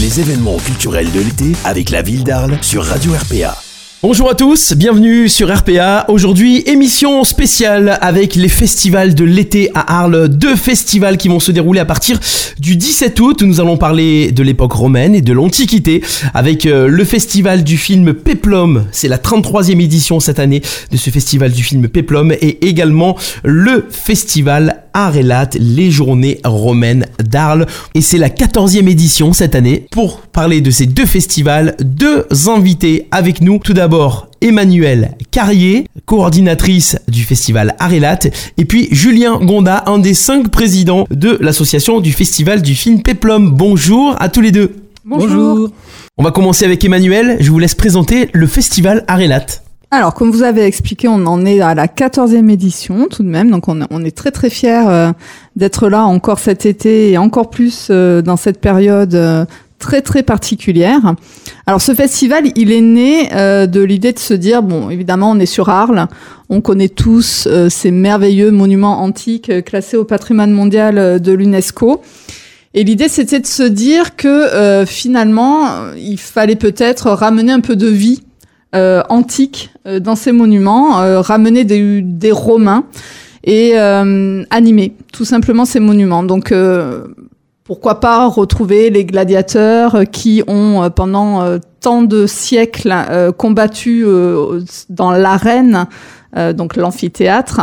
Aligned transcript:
Les 0.00 0.20
événements 0.20 0.58
culturels 0.58 1.10
de 1.10 1.18
l'été 1.18 1.52
avec 1.64 1.90
la 1.90 2.02
ville 2.02 2.22
d'Arles 2.22 2.56
sur 2.62 2.84
Radio 2.84 3.14
RPA. 3.14 3.58
Bonjour 4.00 4.30
à 4.30 4.36
tous, 4.36 4.74
bienvenue 4.74 5.28
sur 5.28 5.52
RPA. 5.52 6.04
Aujourd'hui, 6.06 6.62
émission 6.66 7.24
spéciale 7.24 7.98
avec 8.00 8.36
les 8.36 8.48
festivals 8.48 9.16
de 9.16 9.24
l'été 9.24 9.72
à 9.74 9.98
Arles. 9.98 10.28
Deux 10.28 10.54
festivals 10.54 11.16
qui 11.16 11.26
vont 11.26 11.40
se 11.40 11.50
dérouler 11.50 11.80
à 11.80 11.84
partir 11.84 12.20
du 12.60 12.76
17 12.76 13.18
août. 13.18 13.42
Nous 13.42 13.60
allons 13.60 13.76
parler 13.76 14.30
de 14.30 14.44
l'époque 14.44 14.72
romaine 14.72 15.16
et 15.16 15.20
de 15.20 15.32
l'Antiquité 15.32 16.04
avec 16.32 16.66
euh, 16.66 16.86
le 16.86 17.04
festival 17.04 17.64
du 17.64 17.76
film 17.76 18.14
Peplum. 18.14 18.86
C'est 18.92 19.08
la 19.08 19.18
33e 19.18 19.80
édition 19.80 20.20
cette 20.20 20.38
année 20.38 20.62
de 20.92 20.96
ce 20.96 21.10
festival 21.10 21.50
du 21.50 21.64
film 21.64 21.88
Peplum 21.88 22.30
et 22.30 22.68
également 22.68 23.16
le 23.42 23.84
festival 23.90 24.84
Arelat, 25.06 25.50
les 25.58 25.90
journées 25.90 26.40
romaines 26.44 27.06
d'Arles. 27.22 27.66
Et 27.94 28.00
c'est 28.00 28.18
la 28.18 28.30
14e 28.30 28.88
édition 28.88 29.32
cette 29.32 29.54
année. 29.54 29.86
Pour 29.92 30.20
parler 30.22 30.60
de 30.60 30.70
ces 30.70 30.86
deux 30.86 31.06
festivals, 31.06 31.76
deux 31.80 32.26
invités 32.48 33.06
avec 33.12 33.40
nous. 33.40 33.60
Tout 33.62 33.74
d'abord, 33.74 34.28
Emmanuel 34.40 35.16
Carrier, 35.30 35.86
coordinatrice 36.04 36.96
du 37.06 37.22
festival 37.22 37.76
Arelat, 37.78 38.18
et 38.56 38.64
puis 38.64 38.88
Julien 38.90 39.38
Gonda, 39.38 39.84
un 39.86 39.98
des 39.98 40.14
cinq 40.14 40.48
présidents 40.48 41.06
de 41.10 41.38
l'association 41.40 42.00
du 42.00 42.12
festival 42.12 42.60
du 42.60 42.74
film 42.74 43.02
Peplum. 43.02 43.52
Bonjour 43.52 44.16
à 44.18 44.28
tous 44.28 44.40
les 44.40 44.50
deux. 44.50 44.74
Bonjour. 45.04 45.70
On 46.16 46.24
va 46.24 46.32
commencer 46.32 46.64
avec 46.64 46.84
Emmanuel. 46.84 47.36
Je 47.38 47.50
vous 47.50 47.58
laisse 47.60 47.74
présenter 47.76 48.28
le 48.32 48.46
festival 48.48 49.04
Arelat. 49.06 49.46
Alors, 49.90 50.12
comme 50.12 50.30
vous 50.30 50.42
avez 50.42 50.64
expliqué, 50.64 51.08
on 51.08 51.24
en 51.24 51.46
est 51.46 51.62
à 51.62 51.74
la 51.74 51.86
14e 51.86 52.50
édition 52.50 53.06
tout 53.10 53.22
de 53.22 53.28
même, 53.28 53.50
donc 53.50 53.68
on, 53.68 54.04
est 54.04 54.14
très 54.14 54.30
très 54.30 54.50
fiers 54.50 54.86
euh, 54.86 55.12
d'être 55.56 55.88
là 55.88 56.04
encore 56.04 56.40
cet 56.40 56.66
été 56.66 57.10
et 57.10 57.16
encore 57.16 57.48
plus 57.48 57.88
euh, 57.90 58.20
dans 58.20 58.36
cette 58.36 58.60
période 58.60 59.14
euh, 59.14 59.46
très 59.78 60.02
très 60.02 60.22
particulière. 60.22 61.14
Alors 61.66 61.80
ce 61.80 61.94
festival, 61.94 62.52
il 62.54 62.70
est 62.70 62.82
né 62.82 63.28
de 63.28 63.80
l'idée 63.80 64.12
de 64.12 64.18
se 64.18 64.34
dire, 64.34 64.62
bon, 64.62 64.90
évidemment, 64.90 65.30
on 65.30 65.38
est 65.38 65.46
sur 65.46 65.70
Arles, 65.70 66.06
on 66.50 66.60
connaît 66.60 66.88
tous 66.88 67.48
ces 67.70 67.90
merveilleux 67.90 68.50
monuments 68.50 69.00
antiques 69.00 69.64
classés 69.64 69.96
au 69.96 70.04
patrimoine 70.04 70.50
mondial 70.50 71.20
de 71.20 71.32
l'UNESCO. 71.32 72.02
Et 72.74 72.82
l'idée, 72.82 73.08
c'était 73.08 73.38
de 73.38 73.46
se 73.46 73.62
dire 73.62 74.16
que 74.16 74.84
finalement, 74.84 75.92
il 75.96 76.18
fallait 76.18 76.56
peut-être 76.56 77.10
ramener 77.10 77.52
un 77.52 77.60
peu 77.60 77.76
de 77.76 77.86
vie 77.86 78.22
euh, 78.74 79.02
antiques 79.08 79.70
euh, 79.86 79.98
dans 79.98 80.14
ces 80.14 80.30
monuments, 80.30 81.00
euh, 81.00 81.22
ramener 81.22 81.64
des, 81.64 82.02
des, 82.02 82.32
Romains 82.32 82.84
et 83.42 83.78
animer 83.78 84.92
tout 85.10 85.24
simplement 85.24 85.64
ces 85.64 85.80
monuments. 85.80 86.22
Donc 86.22 86.52
pourquoi 87.64 88.00
pas 88.00 88.26
retrouver 88.26 88.90
les 88.90 89.06
gladiateurs 89.06 90.02
qui 90.12 90.42
ont 90.48 90.90
pendant 90.94 91.58
tant 91.80 92.02
de 92.02 92.26
siècles 92.26 92.94
combattu 93.38 94.04
dans 94.90 95.12
l'arène, 95.12 95.86
donc 96.54 96.76
l'amphithéâtre. 96.76 97.62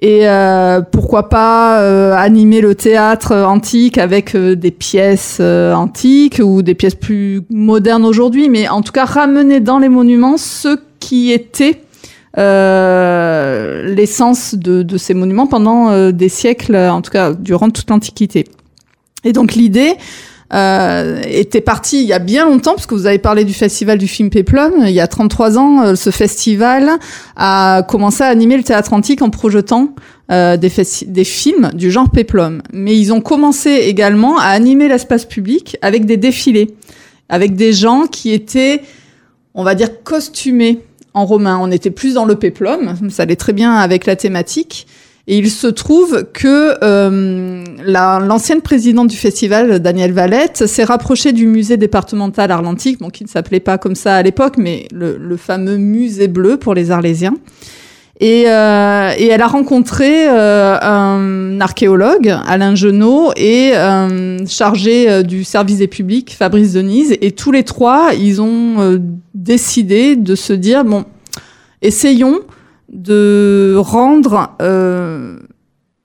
Et 0.00 0.28
euh, 0.28 0.80
pourquoi 0.80 1.28
pas 1.28 1.80
euh, 1.80 2.14
animer 2.14 2.60
le 2.60 2.76
théâtre 2.76 3.34
antique 3.34 3.98
avec 3.98 4.36
euh, 4.36 4.54
des 4.54 4.70
pièces 4.70 5.40
antiques 5.40 6.40
ou 6.42 6.62
des 6.62 6.74
pièces 6.74 6.94
plus 6.94 7.42
modernes 7.50 8.04
aujourd'hui, 8.04 8.48
mais 8.48 8.68
en 8.68 8.82
tout 8.82 8.92
cas 8.92 9.04
ramener 9.04 9.58
dans 9.58 9.80
les 9.80 9.88
monuments 9.88 10.36
ce 10.36 10.78
qui 11.00 11.32
était 11.32 11.82
l'essence 12.36 14.54
de, 14.54 14.84
de, 14.84 14.96
ces 14.96 15.14
monuments 15.14 15.48
pendant 15.48 16.12
des 16.12 16.28
siècles, 16.28 16.76
en 16.76 17.02
tout 17.02 17.10
cas 17.10 17.32
durant 17.32 17.70
toute 17.70 17.90
l'Antiquité. 17.90 18.44
Et 19.24 19.32
donc 19.32 19.54
l'idée, 19.54 19.96
euh, 20.54 21.20
était 21.26 21.60
parti 21.60 22.00
il 22.00 22.06
y 22.06 22.12
a 22.12 22.18
bien 22.18 22.46
longtemps, 22.46 22.74
parce 22.74 22.86
que 22.86 22.94
vous 22.94 23.06
avez 23.06 23.18
parlé 23.18 23.44
du 23.44 23.52
festival 23.52 23.98
du 23.98 24.08
film 24.08 24.30
Peplum. 24.30 24.72
Il 24.86 24.92
y 24.92 25.00
a 25.00 25.06
33 25.06 25.58
ans, 25.58 25.82
euh, 25.82 25.94
ce 25.94 26.10
festival 26.10 26.90
a 27.36 27.82
commencé 27.86 28.22
à 28.22 28.28
animer 28.28 28.56
le 28.56 28.62
théâtre 28.62 28.94
antique 28.94 29.20
en 29.20 29.28
projetant 29.30 29.94
euh, 30.30 30.56
des, 30.56 30.72
des 31.06 31.24
films 31.24 31.70
du 31.74 31.90
genre 31.90 32.10
Peplum. 32.10 32.62
Mais 32.72 32.96
ils 32.96 33.12
ont 33.12 33.20
commencé 33.20 33.70
également 33.70 34.38
à 34.38 34.46
animer 34.46 34.88
l'espace 34.88 35.26
public 35.26 35.76
avec 35.82 36.06
des 36.06 36.16
défilés, 36.16 36.74
avec 37.28 37.54
des 37.54 37.74
gens 37.74 38.06
qui 38.06 38.32
étaient, 38.32 38.82
on 39.54 39.64
va 39.64 39.74
dire, 39.74 40.02
costumés 40.02 40.80
en 41.12 41.26
romain. 41.26 41.58
On 41.60 41.70
était 41.70 41.90
plus 41.90 42.14
dans 42.14 42.24
le 42.24 42.36
Peplum, 42.36 43.10
ça 43.10 43.24
allait 43.24 43.36
très 43.36 43.52
bien 43.52 43.74
avec 43.74 44.06
la 44.06 44.16
thématique. 44.16 44.86
Et 45.30 45.36
il 45.36 45.50
se 45.50 45.66
trouve 45.66 46.24
que 46.32 46.82
euh, 46.82 47.62
l'ancienne 47.84 48.62
présidente 48.62 49.08
du 49.08 49.16
festival, 49.16 49.78
Danielle 49.78 50.14
Valette, 50.14 50.66
s'est 50.66 50.84
rapprochée 50.84 51.32
du 51.32 51.46
musée 51.46 51.76
départemental 51.76 52.50
arlentique, 52.50 52.98
bon, 52.98 53.10
qui 53.10 53.24
ne 53.24 53.28
s'appelait 53.28 53.60
pas 53.60 53.76
comme 53.76 53.94
ça 53.94 54.14
à 54.14 54.22
l'époque, 54.22 54.54
mais 54.56 54.88
le, 54.90 55.18
le, 55.18 55.36
fameux 55.36 55.76
musée 55.76 56.28
bleu 56.28 56.56
pour 56.56 56.72
les 56.72 56.90
Arlésiens. 56.90 57.34
Et, 58.20 58.44
euh, 58.46 59.12
et 59.18 59.26
elle 59.26 59.42
a 59.42 59.46
rencontré 59.46 60.26
euh, 60.28 60.78
un 60.80 61.60
archéologue, 61.60 62.34
Alain 62.46 62.74
Genot, 62.74 63.32
et 63.36 63.72
euh, 63.74 64.46
chargé 64.46 65.10
euh, 65.10 65.22
du 65.22 65.44
service 65.44 65.76
des 65.76 65.88
publics, 65.88 66.34
Fabrice 66.36 66.72
Denise. 66.72 67.14
Et 67.20 67.32
tous 67.32 67.52
les 67.52 67.64
trois, 67.64 68.12
ils 68.18 68.40
ont 68.40 68.80
euh, 68.80 68.98
décidé 69.34 70.16
de 70.16 70.34
se 70.34 70.54
dire, 70.54 70.86
bon, 70.86 71.04
essayons 71.82 72.40
de 72.88 73.74
rendre 73.78 74.56
euh, 74.62 75.38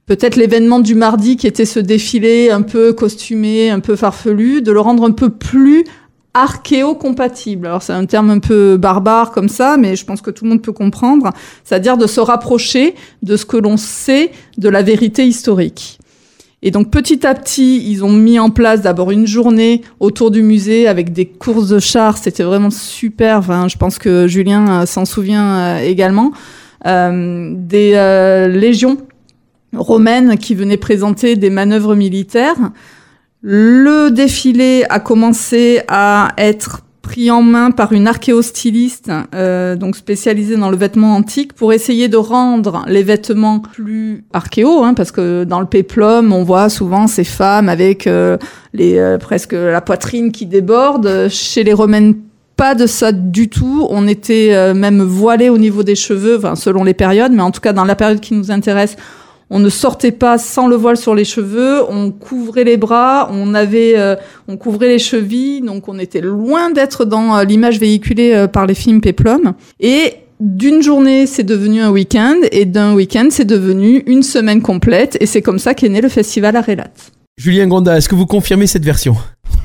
peut-être 0.06 0.36
l'événement 0.36 0.80
du 0.80 0.96
mardi 0.96 1.38
qui 1.38 1.48
était 1.48 1.66
ce 1.66 1.80
défilé 1.80 2.52
un 2.52 2.62
peu 2.62 2.94
costumé, 2.94 3.70
un 3.70 3.80
peu 3.80 3.96
farfelu, 3.96 4.62
de 4.62 4.72
le 4.72 4.80
rendre 4.80 5.04
un 5.06 5.12
peu 5.12 5.30
plus 5.30 5.86
archéo-compatible. 6.34 7.68
Alors 7.68 7.84
c'est 7.84 7.94
un 7.94 8.06
terme 8.06 8.32
un 8.32 8.40
peu 8.40 8.78
barbare 8.78 9.32
comme 9.32 9.50
ça, 9.50 9.78
mais 9.78 9.96
je 9.96 10.06
pense 10.06 10.22
que 10.22 10.32
tout 10.32 10.46
le 10.46 10.50
monde 10.50 10.62
peut 10.62 10.72
comprendre. 10.72 11.30
C'est-à-dire 11.64 11.98
de 11.98 12.08
se 12.08 12.20
rapprocher 12.20 12.96
de 13.22 13.38
ce 13.38 13.46
que 13.46 13.58
l'on 13.58 13.78
sait 13.78 14.32
de 14.58 14.70
la 14.70 14.82
vérité 14.82 15.26
historique. 15.26 16.00
Et 16.66 16.72
donc 16.72 16.90
petit 16.92 17.28
à 17.28 17.36
petit, 17.36 17.84
ils 17.92 18.04
ont 18.06 18.12
mis 18.12 18.40
en 18.40 18.50
place 18.50 18.82
d'abord 18.82 19.12
une 19.12 19.28
journée 19.28 19.82
autour 20.00 20.32
du 20.32 20.42
musée 20.42 20.88
avec 20.88 21.12
des 21.12 21.26
courses 21.26 21.68
de 21.68 21.80
chars. 21.80 22.18
C'était 22.18 22.44
vraiment 22.44 22.72
super. 22.72 23.40
Enfin, 23.40 23.68
je 23.68 23.78
pense 23.78 24.00
que 24.00 24.28
Julien 24.28 24.82
euh, 24.82 24.86
s'en 24.86 25.04
souvient 25.04 25.58
euh, 25.58 25.80
également. 25.80 26.32
Euh, 26.86 27.54
des 27.56 27.94
euh, 27.96 28.48
légions 28.50 28.98
romaines 29.74 30.38
qui 30.38 30.54
venaient 30.54 30.78
présenter 30.78 31.36
des 31.36 31.50
manœuvres 31.50 31.96
militaires. 31.96 32.72
Le 33.42 34.10
défilé 34.10 34.84
a 34.90 35.00
commencé 35.00 35.82
à 35.88 36.34
être 36.38 36.82
pris 37.02 37.32
en 37.32 37.42
main 37.42 37.72
par 37.72 37.92
une 37.94 38.08
archéostyliste, 38.08 39.12
euh, 39.34 39.76
donc 39.76 39.96
spécialisée 39.96 40.56
dans 40.56 40.70
le 40.70 40.78
vêtement 40.78 41.16
antique, 41.16 41.54
pour 41.54 41.74
essayer 41.74 42.08
de 42.08 42.18
rendre 42.18 42.84
les 42.88 43.04
vêtements 43.04 43.60
plus 43.60 44.26
archéo, 44.34 44.84
hein, 44.84 44.94
parce 44.94 45.12
que 45.12 45.44
dans 45.44 45.60
le 45.60 45.66
péplum, 45.66 46.32
on 46.34 46.44
voit 46.44 46.70
souvent 46.70 47.08
ces 47.08 47.26
femmes 47.26 47.70
avec 47.70 48.08
euh, 48.08 48.38
les 48.74 49.18
presque 49.20 49.54
la 49.54 49.82
poitrine 49.82 50.32
qui 50.32 50.46
déborde. 50.46 51.28
Chez 51.30 51.64
les 51.64 51.74
romaines 51.74 52.16
pas 52.56 52.76
de 52.76 52.88
ça 52.88 53.12
du 53.12 53.50
tout. 53.50 53.88
On 53.90 54.08
était 54.08 54.50
euh, 54.54 54.74
même 54.74 55.02
voilé 55.02 55.50
au 55.50 55.58
niveau 55.58 55.84
des 55.84 55.96
cheveux, 55.96 56.38
enfin, 56.38 56.56
selon 56.56 56.84
les 56.84 56.94
périodes, 56.94 57.32
mais 57.32 57.42
en 57.42 57.52
tout 57.52 57.62
cas 57.62 57.74
dans 57.74 57.86
la 57.86 57.96
période 57.96 58.20
qui 58.20 58.34
nous 58.34 58.52
intéresse, 58.52 58.96
on 59.50 59.60
ne 59.60 59.70
sortait 59.70 60.12
pas 60.12 60.38
sans 60.38 60.68
le 60.68 60.76
voile 60.76 60.98
sur 60.98 61.14
les 61.14 61.26
cheveux, 61.26 61.82
on 61.90 62.12
couvrait 62.12 62.64
les 62.64 62.78
bras, 62.78 63.30
on 63.32 63.54
avait, 63.54 63.94
euh, 63.98 64.16
on 64.48 64.58
couvrait 64.58 64.88
les 64.88 65.00
chevilles, 65.00 65.62
donc 65.62 65.88
on 65.88 66.00
était 66.00 66.22
loin 66.22 66.72
d'être 66.72 67.06
dans 67.06 67.38
euh, 67.38 67.44
l'image 67.44 67.80
véhiculée 67.80 68.48
par 68.52 68.66
les 68.66 68.74
films 68.74 69.02
Peplum. 69.02 69.54
Et 69.80 70.16
d'une 70.40 70.82
journée, 70.82 71.26
c'est 71.28 71.44
devenu 71.44 71.82
un 71.82 71.92
week-end, 71.92 72.38
et 72.52 72.66
d'un 72.66 72.94
week-end, 72.94 73.28
c'est 73.30 73.46
devenu 73.46 74.04
une 74.08 74.24
semaine 74.24 74.62
complète, 74.62 75.18
et 75.20 75.26
c'est 75.26 75.42
comme 75.42 75.60
ça 75.60 75.74
qu'est 75.74 75.90
né 75.90 76.02
le 76.02 76.10
festival 76.10 76.56
Arelat. 76.56 76.92
Julien 77.36 77.66
Gonda, 77.66 77.98
est-ce 77.98 78.08
que 78.08 78.14
vous 78.14 78.28
confirmez 78.28 78.68
cette 78.68 78.86
version 78.86 79.16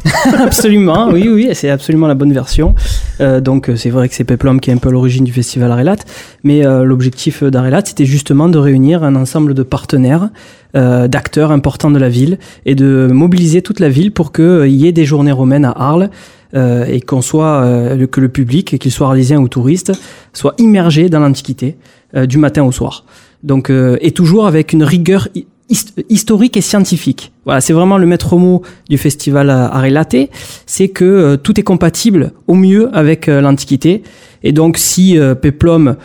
absolument, 0.39 1.11
oui, 1.11 1.29
oui, 1.29 1.49
c'est 1.53 1.69
absolument 1.69 2.06
la 2.06 2.15
bonne 2.15 2.32
version. 2.32 2.75
Euh, 3.20 3.41
donc 3.41 3.70
c'est 3.76 3.91
vrai 3.91 4.09
que 4.09 4.15
c'est 4.15 4.25
Peplum 4.25 4.59
qui 4.59 4.70
est 4.70 4.73
un 4.73 4.79
peu 4.79 4.88
à 4.88 4.93
l'origine 4.93 5.25
du 5.25 5.32
festival 5.32 5.70
Arelat, 5.70 5.97
mais 6.44 6.65
euh, 6.65 6.85
l'objectif 6.85 7.43
d'Arelat, 7.43 7.82
c'était 7.85 8.06
justement 8.06 8.49
de 8.49 8.59
réunir 8.59 9.03
un 9.05 9.17
ensemble 9.17 9.55
de 9.55 9.62
partenaires, 9.62 10.31
euh, 10.76 11.09
d'acteurs 11.09 11.50
importants 11.50 11.91
de 11.91 11.99
la 11.99 12.09
ville, 12.09 12.38
et 12.65 12.75
de 12.75 13.09
mobiliser 13.11 13.61
toute 13.61 13.81
la 13.81 13.88
ville 13.91 14.12
pour 14.12 14.32
qu'il 14.32 14.69
y 14.69 14.87
ait 14.87 14.93
des 14.93 15.05
journées 15.05 15.32
romaines 15.32 15.65
à 15.65 15.73
Arles, 15.73 16.11
et 16.55 17.03
qu'on 17.03 17.20
soit, 17.20 17.62
que 18.11 18.20
le 18.23 18.29
public, 18.31 18.79
qu'il 18.79 18.91
soit 18.91 19.09
arlésien 19.09 19.38
ou 19.38 19.49
touriste, 19.49 19.93
soit 20.32 20.55
immergé 20.56 21.11
dans 21.11 21.20
l'Antiquité, 21.20 21.76
du 22.15 22.38
matin 22.38 22.62
au 22.62 22.73
soir. 22.73 23.05
Donc, 23.43 23.70
et 23.70 24.11
toujours 24.12 24.47
avec 24.47 24.73
une 24.73 24.82
rigueur 24.82 25.29
historique 26.09 26.56
et 26.56 26.61
scientifique. 26.61 27.32
Voilà, 27.44 27.61
c'est 27.61 27.73
vraiment 27.73 27.99
le 27.99 28.06
maître 28.06 28.37
mot 28.37 28.62
du 28.88 28.99
festival 28.99 29.50
Arelaté, 29.50 30.31
c'est 30.67 30.88
que 30.88 31.05
euh, 31.05 31.37
tout 31.37 31.59
est 31.61 31.62
compatible 31.62 32.32
au 32.47 32.55
mieux 32.55 32.88
avec 32.94 33.29
euh, 33.29 33.41
l'Antiquité. 33.41 34.03
Et 34.43 34.53
donc, 34.53 34.79
si 34.79 35.19
euh, 35.19 35.35
Peplum 35.35 35.97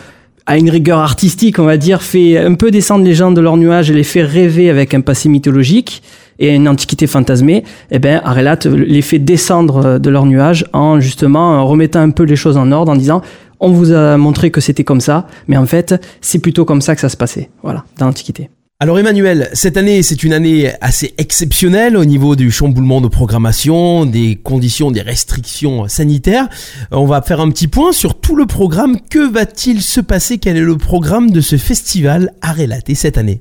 à 0.46 0.58
une 0.58 0.70
rigueur 0.70 1.00
artistique, 1.00 1.60
on 1.60 1.64
va 1.64 1.78
dire, 1.78 2.02
fait 2.02 2.38
un 2.38 2.56
peu 2.56 2.72
descendre 2.72 3.06
les 3.06 3.14
gens 3.14 3.32
de 3.32 3.40
leur 3.40 3.56
nuage 3.56 3.90
et 3.90 3.94
les 3.94 4.04
fait 4.04 4.24
rêver 4.24 4.70
avec 4.70 4.94
un 4.94 5.00
passé 5.00 5.30
mythologique 5.30 6.04
et 6.40 6.54
une 6.54 6.68
antiquité 6.68 7.08
fantasmée, 7.08 7.64
eh 7.92 8.00
ben, 8.00 8.20
Arelat 8.26 8.60
les 8.66 9.02
fait 9.02 9.20
descendre 9.20 10.00
de 10.00 10.10
leur 10.10 10.26
nuage 10.26 10.66
en 10.74 11.00
justement 11.00 11.66
remettant 11.66 12.02
un 12.02 12.10
peu 12.10 12.24
les 12.24 12.36
choses 12.36 12.58
en 12.58 12.74
ordre, 12.74 12.92
en 12.92 12.98
disant 12.98 13.22
on 13.62 13.70
vous 13.70 13.94
a 13.94 14.18
montré 14.18 14.52
que 14.52 14.60
c'était 14.60 14.84
comme 14.84 15.00
ça, 15.00 15.28
mais 15.48 15.56
en 15.56 15.66
fait, 15.66 15.96
c'est 16.20 16.40
plutôt 16.40 16.66
comme 16.66 16.82
ça 16.82 16.96
que 16.96 17.02
ça 17.02 17.08
se 17.08 17.16
passait, 17.16 17.50
voilà, 17.62 17.86
dans 17.98 18.08
l'Antiquité. 18.08 18.50
Alors 18.84 19.00
Emmanuel, 19.00 19.50
cette 19.54 19.78
année 19.78 20.04
c'est 20.04 20.24
une 20.24 20.34
année 20.34 20.74
assez 20.82 21.14
exceptionnelle 21.18 21.96
au 21.96 22.04
niveau 22.04 22.36
du 22.36 22.52
chamboulement 22.52 23.00
de 23.00 23.08
programmation, 23.08 24.06
des 24.06 24.36
conditions, 24.36 24.92
des 24.92 25.00
restrictions 25.00 25.88
sanitaires. 25.88 26.50
On 26.92 27.06
va 27.06 27.22
faire 27.22 27.40
un 27.40 27.50
petit 27.50 27.70
point 27.70 27.94
sur 27.94 28.20
tout 28.20 28.36
le 28.36 28.46
programme. 28.46 28.98
Que 29.10 29.26
va-t-il 29.26 29.82
se 29.82 30.02
passer? 30.02 30.38
Quel 30.38 30.58
est 30.58 30.60
le 30.60 30.78
programme 30.78 31.32
de 31.32 31.40
ce 31.40 31.56
festival 31.56 32.34
à 32.42 32.52
relater 32.52 32.94
cette 32.94 33.18
année? 33.18 33.40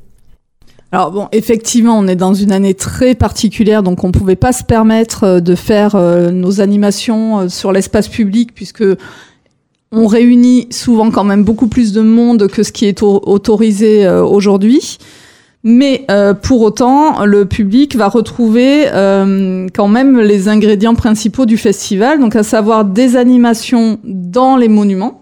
Alors 0.92 1.10
bon, 1.10 1.26
effectivement, 1.32 1.98
on 1.98 2.06
est 2.06 2.14
dans 2.14 2.34
une 2.34 2.52
année 2.52 2.74
très 2.74 3.16
particulière, 3.16 3.82
donc 3.82 4.04
on 4.04 4.08
ne 4.08 4.12
pouvait 4.12 4.36
pas 4.36 4.52
se 4.52 4.62
permettre 4.62 5.24
euh, 5.24 5.40
de 5.40 5.56
faire 5.56 5.96
euh, 5.96 6.30
nos 6.30 6.60
animations 6.60 7.40
euh, 7.40 7.48
sur 7.48 7.72
l'espace 7.72 8.06
public 8.06 8.54
puisque 8.54 8.84
on 9.90 10.06
réunit 10.06 10.68
souvent 10.70 11.10
quand 11.10 11.24
même 11.24 11.42
beaucoup 11.42 11.66
plus 11.66 11.92
de 11.92 12.00
monde 12.00 12.46
que 12.46 12.62
ce 12.62 12.70
qui 12.70 12.86
est 12.86 13.02
autorisé 13.02 14.08
aujourd'hui. 14.08 14.98
Mais 15.64 16.06
pour 16.42 16.62
autant, 16.62 17.24
le 17.24 17.44
public 17.44 17.94
va 17.94 18.08
retrouver 18.08 18.86
quand 19.72 19.88
même 19.88 20.18
les 20.18 20.48
ingrédients 20.48 20.96
principaux 20.96 21.46
du 21.46 21.56
festival, 21.56 22.18
donc 22.18 22.34
à 22.34 22.42
savoir 22.42 22.84
des 22.84 23.16
animations 23.16 24.00
dans 24.02 24.56
les 24.56 24.66
monuments, 24.66 25.20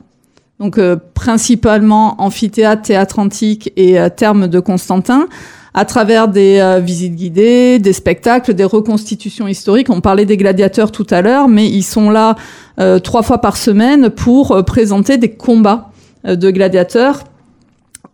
donc 0.58 0.80
principalement 1.12 2.14
amphithéâtre, 2.22 2.80
théâtre 2.80 3.18
antique 3.18 3.70
et 3.76 3.98
terme 4.16 4.48
de 4.48 4.60
Constantin, 4.60 5.28
à 5.74 5.84
travers 5.84 6.28
des 6.28 6.58
euh, 6.58 6.80
visites 6.80 7.14
guidées, 7.14 7.78
des 7.78 7.92
spectacles, 7.92 8.54
des 8.54 8.64
reconstitutions 8.64 9.46
historiques. 9.46 9.90
On 9.90 10.00
parlait 10.00 10.26
des 10.26 10.36
gladiateurs 10.36 10.90
tout 10.90 11.06
à 11.10 11.22
l'heure, 11.22 11.48
mais 11.48 11.68
ils 11.68 11.82
sont 11.82 12.10
là 12.10 12.34
euh, 12.78 12.98
trois 12.98 13.22
fois 13.22 13.38
par 13.38 13.56
semaine 13.56 14.10
pour 14.10 14.52
euh, 14.52 14.62
présenter 14.62 15.16
des 15.16 15.30
combats 15.30 15.90
de 16.24 16.50
gladiateurs 16.50 17.24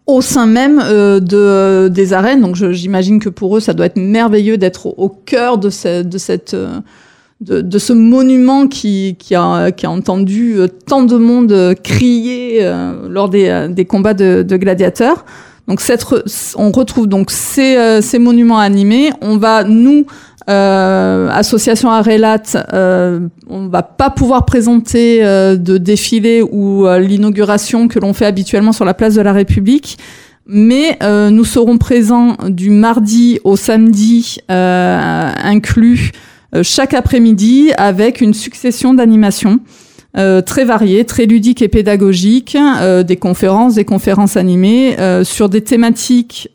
au 0.06 0.20
sein 0.20 0.46
même 0.46 0.78
de, 0.78 1.88
des 1.88 2.12
arènes. 2.12 2.40
Donc 2.40 2.56
j'imagine 2.56 3.18
que 3.18 3.28
pour 3.28 3.56
eux, 3.56 3.60
ça 3.60 3.74
doit 3.74 3.86
être 3.86 3.98
merveilleux 3.98 4.56
d'être 4.56 4.86
au, 4.86 5.08
cœur 5.08 5.58
de, 5.58 5.68
de 6.02 6.18
cette... 6.18 6.56
De, 7.42 7.60
de, 7.60 7.78
ce 7.78 7.92
monument 7.92 8.66
qui, 8.66 9.14
qui, 9.18 9.34
a, 9.34 9.70
qui 9.70 9.84
a 9.84 9.90
entendu 9.90 10.56
tant 10.86 11.02
de 11.02 11.18
monde 11.18 11.74
crier 11.84 12.66
lors 13.10 13.28
des, 13.28 13.68
des 13.68 13.84
combats 13.84 14.14
de, 14.14 14.42
de 14.42 14.56
gladiateurs. 14.56 15.26
Donc 15.68 15.80
cette 15.80 16.04
on 16.56 16.70
retrouve 16.70 17.08
donc 17.08 17.30
ces, 17.30 17.76
euh, 17.76 18.00
ces, 18.00 18.18
monuments 18.18 18.58
animés. 18.58 19.10
On 19.20 19.36
va 19.36 19.64
nous 19.64 20.06
euh, 20.48 21.28
association 21.30 21.90
Arelat, 21.90 22.42
euh, 22.72 23.28
on 23.48 23.68
va 23.68 23.82
pas 23.82 24.10
pouvoir 24.10 24.44
présenter 24.44 25.24
euh, 25.24 25.56
de 25.56 25.78
défilé 25.78 26.42
ou 26.42 26.86
euh, 26.86 26.98
l'inauguration 26.98 27.88
que 27.88 27.98
l'on 27.98 28.12
fait 28.12 28.26
habituellement 28.26 28.72
sur 28.72 28.84
la 28.84 28.94
place 28.94 29.14
de 29.14 29.22
la 29.22 29.32
République, 29.32 29.98
mais 30.46 30.96
nous 31.02 31.44
serons 31.44 31.76
présents 31.76 32.36
du 32.48 32.70
mardi 32.70 33.40
au 33.42 33.56
samedi 33.56 34.38
inclus 34.48 36.12
chaque 36.62 36.94
après-midi 36.94 37.72
avec 37.76 38.20
une 38.20 38.32
succession 38.32 38.94
d'animations. 38.94 39.58
Euh, 40.18 40.40
très 40.40 40.64
variés, 40.64 41.04
très 41.04 41.26
ludiques 41.26 41.60
et 41.60 41.68
pédagogiques, 41.68 42.56
euh, 42.56 43.02
des 43.02 43.16
conférences, 43.16 43.74
des 43.74 43.84
conférences 43.84 44.38
animées 44.38 44.98
euh, 44.98 45.24
sur 45.24 45.50
des 45.50 45.60
thématiques 45.60 46.48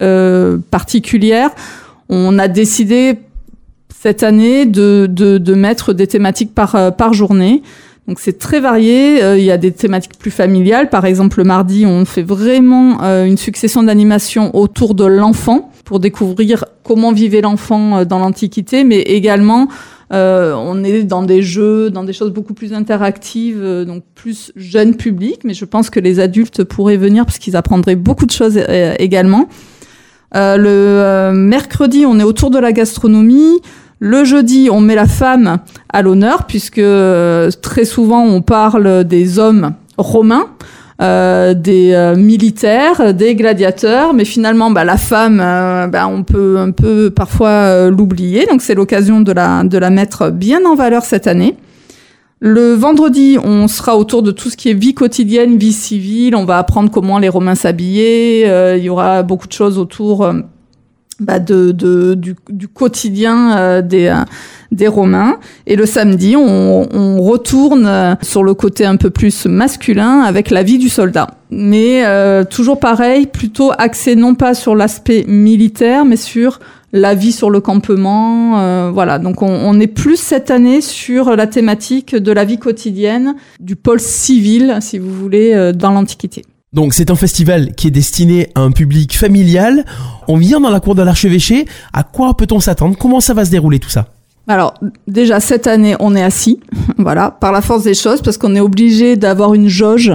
particulières. 0.71 1.51
On 2.09 2.39
a 2.39 2.47
décidé 2.47 3.19
cette 4.01 4.23
année 4.23 4.65
de, 4.65 5.07
de, 5.09 5.37
de 5.37 5.53
mettre 5.53 5.93
des 5.93 6.07
thématiques 6.07 6.55
par, 6.55 6.95
par 6.95 7.13
journée. 7.13 7.61
Donc 8.07 8.19
c'est 8.19 8.39
très 8.39 8.59
varié. 8.59 9.21
il 9.37 9.43
y 9.43 9.51
a 9.51 9.57
des 9.57 9.71
thématiques 9.71 10.17
plus 10.17 10.31
familiales. 10.31 10.89
Par 10.89 11.05
exemple, 11.05 11.37
le 11.37 11.43
mardi, 11.43 11.85
on 11.85 12.03
fait 12.05 12.23
vraiment 12.23 12.99
une 13.01 13.37
succession 13.37 13.83
d'animations 13.83 14.55
autour 14.55 14.95
de 14.95 15.05
l'enfant 15.05 15.71
pour 15.85 15.99
découvrir 15.99 16.65
comment 16.83 17.11
vivait 17.11 17.41
l'enfant 17.41 18.03
dans 18.03 18.17
l'Antiquité, 18.17 18.83
mais 18.83 19.01
également 19.01 19.67
euh, 20.11 20.53
on 20.53 20.83
est 20.83 21.03
dans 21.03 21.23
des 21.23 21.41
jeux, 21.41 21.89
dans 21.89 22.03
des 22.03 22.11
choses 22.11 22.31
beaucoup 22.31 22.53
plus 22.53 22.73
interactives, 22.73 23.61
euh, 23.61 23.85
donc 23.85 24.03
plus 24.13 24.51
jeune 24.57 24.95
public, 24.95 25.41
mais 25.45 25.53
je 25.53 25.63
pense 25.63 25.89
que 25.89 26.01
les 26.01 26.19
adultes 26.19 26.65
pourraient 26.65 26.97
venir 26.97 27.25
parce 27.25 27.39
qu'ils 27.39 27.55
apprendraient 27.55 27.95
beaucoup 27.95 28.25
de 28.25 28.31
choses 28.31 28.57
euh, 28.57 28.93
également. 28.99 29.47
le 30.33 31.31
mercredi, 31.33 32.05
on 32.05 32.19
est 32.19 32.23
autour 32.23 32.51
de 32.51 32.59
la 32.59 32.73
gastronomie. 32.73 33.61
Le 34.03 34.23
jeudi, 34.23 34.69
on 34.71 34.81
met 34.81 34.95
la 34.95 35.05
femme 35.05 35.59
à 35.93 36.01
l'honneur 36.01 36.47
puisque 36.47 36.81
très 37.61 37.85
souvent 37.85 38.25
on 38.25 38.41
parle 38.41 39.03
des 39.03 39.37
hommes 39.37 39.75
romains. 39.95 40.47
Euh, 41.01 41.55
des 41.55 41.93
euh, 41.93 42.15
militaires, 42.15 43.15
des 43.15 43.33
gladiateurs, 43.33 44.13
mais 44.13 44.23
finalement, 44.23 44.69
bah, 44.69 44.83
la 44.83 44.97
femme, 44.97 45.41
euh, 45.43 45.87
bah, 45.87 46.07
on 46.07 46.21
peut 46.21 46.59
un 46.59 46.69
peu 46.69 47.09
parfois 47.09 47.89
l'oublier. 47.89 48.45
Donc 48.45 48.61
c'est 48.61 48.75
l'occasion 48.75 49.21
de 49.21 49.31
la, 49.31 49.63
de 49.63 49.79
la 49.79 49.89
mettre 49.89 50.29
bien 50.29 50.63
en 50.63 50.75
valeur 50.75 51.03
cette 51.03 51.25
année. 51.25 51.57
Le 52.39 52.73
vendredi, 52.73 53.39
on 53.43 53.67
sera 53.67 53.97
autour 53.97 54.21
de 54.21 54.29
tout 54.29 54.51
ce 54.51 54.57
qui 54.57 54.69
est 54.69 54.75
vie 54.75 54.93
quotidienne, 54.93 55.57
vie 55.57 55.73
civile. 55.73 56.35
On 56.35 56.45
va 56.45 56.59
apprendre 56.59 56.91
comment 56.91 57.17
les 57.17 57.29
Romains 57.29 57.55
s'habillaient. 57.55 58.77
il 58.77 58.83
y 58.83 58.89
aura 58.89 59.23
beaucoup 59.23 59.47
de 59.47 59.53
choses 59.53 59.79
autour 59.79 60.31
bah, 61.21 61.37
de, 61.37 61.71
de, 61.71 62.15
du, 62.15 62.35
du 62.49 62.67
quotidien 62.67 63.55
euh, 63.55 63.81
des, 63.83 64.07
euh, 64.07 64.15
des 64.71 64.87
Romains. 64.87 65.37
Et 65.67 65.75
le 65.75 65.85
samedi, 65.85 66.35
on, 66.35 66.87
on, 66.91 67.21
retourne 67.21 67.85
euh, 67.85 68.15
sur 68.23 68.43
le 68.43 68.55
côté 68.55 68.85
un 68.85 68.95
peu 68.95 69.11
plus 69.11 69.45
masculin 69.45 70.21
avec 70.21 70.49
la 70.49 70.63
vie 70.63 70.79
du 70.79 70.89
soldat. 70.89 71.27
Mais 71.51 72.03
toujours 72.49 72.79
pareil, 72.79 73.27
plutôt 73.27 73.71
axé 73.77 74.15
non 74.15 74.35
pas 74.35 74.53
sur 74.53 74.73
l'aspect 74.73 75.25
militaire, 75.27 76.05
mais 76.05 76.15
sur 76.15 76.61
la 76.93 77.13
vie 77.13 77.33
sur 77.33 77.49
le 77.49 77.59
campement. 77.59 78.89
voilà, 78.91 79.19
donc 79.19 79.41
on, 79.41 79.49
on, 79.49 79.77
est 79.81 79.87
plus 79.87 80.15
cette 80.15 80.49
année 80.49 80.79
sur 80.79 81.35
la 81.35 81.47
thématique 81.47 82.15
de 82.15 82.31
la 82.31 82.45
vie 82.45 82.57
quotidienne, 82.57 83.35
du 83.59 83.75
pôle 83.75 83.99
civil, 83.99 84.77
si 84.79 84.97
vous 84.97 85.13
voulez, 85.13 85.73
dans 85.73 85.91
l'Antiquité. 85.91 86.43
Donc 86.73 86.93
c'est 86.93 87.11
un 87.11 87.15
festival 87.15 87.75
qui 87.75 87.87
est 87.87 87.91
destiné 87.91 88.47
à 88.55 88.61
un 88.61 88.71
public 88.71 89.17
familial. 89.17 89.83
On 90.29 90.37
vient 90.37 90.61
dans 90.61 90.69
la 90.69 90.79
cour 90.79 90.95
de 90.95 91.01
l'archevêché. 91.01 91.65
À 91.91 92.03
quoi 92.03 92.33
peut-on 92.33 92.61
s'attendre? 92.61 92.95
Comment 92.97 93.19
ça 93.19 93.33
va 93.33 93.43
se 93.43 93.51
dérouler 93.51 93.77
tout 93.77 93.89
ça? 93.89 94.07
Alors 94.47 94.75
déjà 95.05 95.41
cette 95.41 95.67
année 95.67 95.97
on 95.99 96.15
est 96.15 96.23
assis, 96.23 96.61
voilà, 96.97 97.29
par 97.29 97.51
la 97.51 97.59
force 97.59 97.83
des 97.83 97.93
choses, 97.93 98.21
parce 98.21 98.37
qu'on 98.37 98.55
est 98.55 98.61
obligé 98.61 99.17
d'avoir 99.17 99.53
une 99.53 99.67
jauge. 99.67 100.13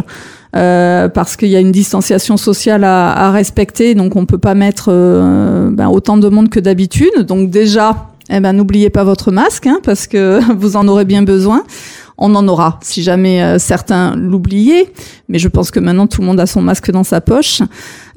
Euh, 0.55 1.11
parce 1.11 1.37
qu'il 1.37 1.49
y 1.49 1.57
a 1.57 1.61
une 1.61 1.73
distanciation 1.73 2.39
sociale 2.39 2.85
à, 2.85 3.13
à, 3.13 3.31
respecter, 3.31 3.95
donc 3.95 4.17
on 4.17 4.25
peut 4.25 4.39
pas 4.39 4.55
mettre 4.55 4.87
euh, 4.89 5.69
ben, 5.71 5.89
autant 5.89 6.17
de 6.17 6.29
monde 6.31 6.49
que 6.49 6.61
d'habitude. 6.61 7.27
Donc 7.27 7.51
déjà, 7.51 8.07
eh 8.31 8.41
ben 8.41 8.55
n'oubliez 8.55 8.89
pas 8.89 9.05
votre 9.05 9.31
masque, 9.31 9.67
hein, 9.67 9.81
parce 9.83 10.07
que 10.07 10.41
vous 10.57 10.77
en 10.77 10.89
aurez 10.89 11.05
bien 11.05 11.23
besoin 11.23 11.65
on 12.19 12.35
en 12.35 12.49
aura 12.49 12.79
si 12.83 13.03
jamais 13.03 13.43
euh, 13.43 13.59
certains 13.59 14.17
l'oubliaient, 14.17 14.93
mais 15.29 15.39
je 15.39 15.49
pense 15.49 15.71
que 15.71 15.81
maintenant 15.81 16.07
tout 16.07 16.23
le 16.23 16.27
monde 16.27 16.41
a 16.41 16.47
son 16.47 16.63
masque 16.63 16.91
dans 16.91 17.05
sa 17.05 17.21
poche. 17.21 17.61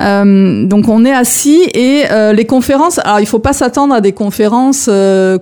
Euh, 0.02 0.66
donc 0.66 0.88
on 0.88 1.04
est 1.04 1.12
assis 1.12 1.62
et 1.74 2.04
euh, 2.10 2.32
les 2.32 2.46
conférences, 2.46 3.00
alors 3.00 3.20
il 3.20 3.26
faut 3.26 3.40
pas 3.40 3.54
s'attendre 3.54 3.94
à 3.94 4.02
des 4.02 4.14
conférences 4.14 4.90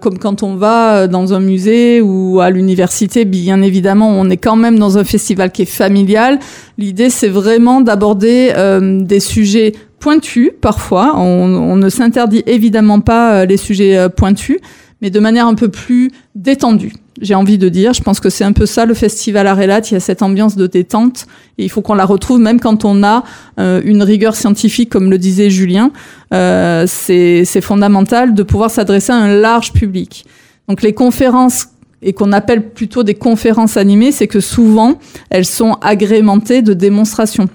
comme 0.01 0.17
quand 0.19 0.43
on 0.43 0.55
va 0.55 1.07
dans 1.07 1.33
un 1.33 1.39
musée 1.39 2.01
ou 2.01 2.39
à 2.39 2.49
l'université, 2.49 3.25
bien 3.25 3.61
évidemment 3.61 4.09
on 4.09 4.29
est 4.29 4.37
quand 4.37 4.55
même 4.55 4.79
dans 4.79 4.97
un 4.97 5.03
festival 5.03 5.51
qui 5.51 5.63
est 5.63 5.65
familial. 5.65 6.39
L'idée 6.77 7.09
c'est 7.09 7.27
vraiment 7.27 7.81
d'aborder 7.81 8.53
des 8.81 9.19
sujets 9.19 9.73
pointus 9.99 10.51
parfois, 10.61 11.13
on, 11.17 11.21
on 11.21 11.75
ne 11.75 11.89
s'interdit 11.89 12.43
évidemment 12.47 12.99
pas 12.99 13.45
les 13.45 13.57
sujets 13.57 14.07
pointus, 14.15 14.57
mais 15.01 15.09
de 15.09 15.19
manière 15.19 15.47
un 15.47 15.55
peu 15.55 15.69
plus 15.69 16.11
détendue 16.35 16.93
j'ai 17.21 17.35
envie 17.35 17.57
de 17.57 17.69
dire. 17.69 17.93
Je 17.93 18.01
pense 18.01 18.19
que 18.19 18.29
c'est 18.29 18.43
un 18.43 18.51
peu 18.51 18.65
ça 18.65 18.85
le 18.85 18.93
festival 18.93 19.47
Arelat. 19.47 19.81
Il 19.89 19.93
y 19.93 19.97
a 19.97 19.99
cette 19.99 20.21
ambiance 20.21 20.55
de 20.55 20.67
détente 20.67 21.27
et 21.57 21.63
il 21.63 21.69
faut 21.69 21.81
qu'on 21.81 21.95
la 21.95 22.05
retrouve 22.05 22.39
même 22.39 22.59
quand 22.59 22.85
on 22.85 23.03
a 23.03 23.23
euh, 23.59 23.81
une 23.83 24.03
rigueur 24.03 24.35
scientifique, 24.35 24.89
comme 24.89 25.09
le 25.09 25.17
disait 25.17 25.49
Julien. 25.49 25.91
Euh, 26.33 26.85
c'est 26.87 27.61
fondamental 27.61 28.33
de 28.33 28.43
pouvoir 28.43 28.71
s'adresser 28.71 29.11
à 29.11 29.15
un 29.15 29.33
large 29.33 29.73
public. 29.73 30.25
Donc 30.67 30.81
les 30.81 30.93
conférences 30.93 31.67
et 32.01 32.13
qu'on 32.13 32.31
appelle 32.31 32.69
plutôt 32.69 33.03
des 33.03 33.15
conférences 33.15 33.77
animées, 33.77 34.11
c'est 34.11 34.27
que 34.27 34.39
souvent 34.39 34.99
elles 35.29 35.45
sont 35.45 35.77
agrémentées 35.81 36.61
de 36.61 36.73
démonstrations. 36.73 37.49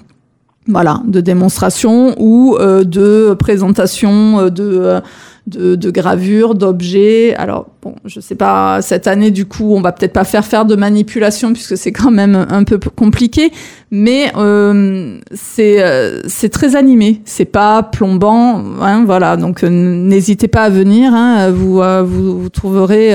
Voilà, 0.68 1.02
de 1.06 1.20
démonstrations 1.20 2.14
ou 2.18 2.56
euh, 2.56 2.84
de 2.84 3.34
présentations 3.36 4.40
euh, 4.40 4.50
de 4.50 5.00
de, 5.46 5.74
de 5.74 5.90
gravures, 5.90 6.54
d'objets. 6.54 7.34
Alors 7.36 7.66
bon, 7.82 7.94
je 8.04 8.20
sais 8.20 8.34
pas 8.34 8.80
cette 8.82 9.06
année 9.06 9.30
du 9.30 9.46
coup, 9.46 9.74
on 9.74 9.80
va 9.80 9.92
peut-être 9.92 10.12
pas 10.12 10.24
faire 10.24 10.44
faire 10.44 10.64
de 10.64 10.76
manipulation 10.76 11.52
puisque 11.52 11.76
c'est 11.76 11.92
quand 11.92 12.10
même 12.10 12.46
un 12.48 12.64
peu 12.64 12.78
compliqué, 12.78 13.52
mais 13.90 14.32
euh, 14.36 15.18
c'est 15.32 15.82
euh, 15.82 16.20
c'est 16.26 16.48
très 16.48 16.76
animé, 16.76 17.22
c'est 17.24 17.44
pas 17.44 17.82
plombant, 17.82 18.62
hein, 18.80 19.04
voilà. 19.04 19.36
Donc 19.36 19.64
euh, 19.64 19.68
n'hésitez 19.68 20.48
pas 20.48 20.62
à 20.62 20.70
venir, 20.70 21.12
hein, 21.14 21.50
vous, 21.50 21.80
vous, 22.04 22.40
vous 22.40 22.48
trouverez 22.48 23.12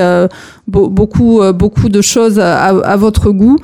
beaucoup 0.66 1.40
beaucoup 1.54 1.88
de 1.88 2.02
choses 2.02 2.38
à, 2.38 2.66
à 2.66 2.96
votre 2.96 3.30
goût. 3.30 3.58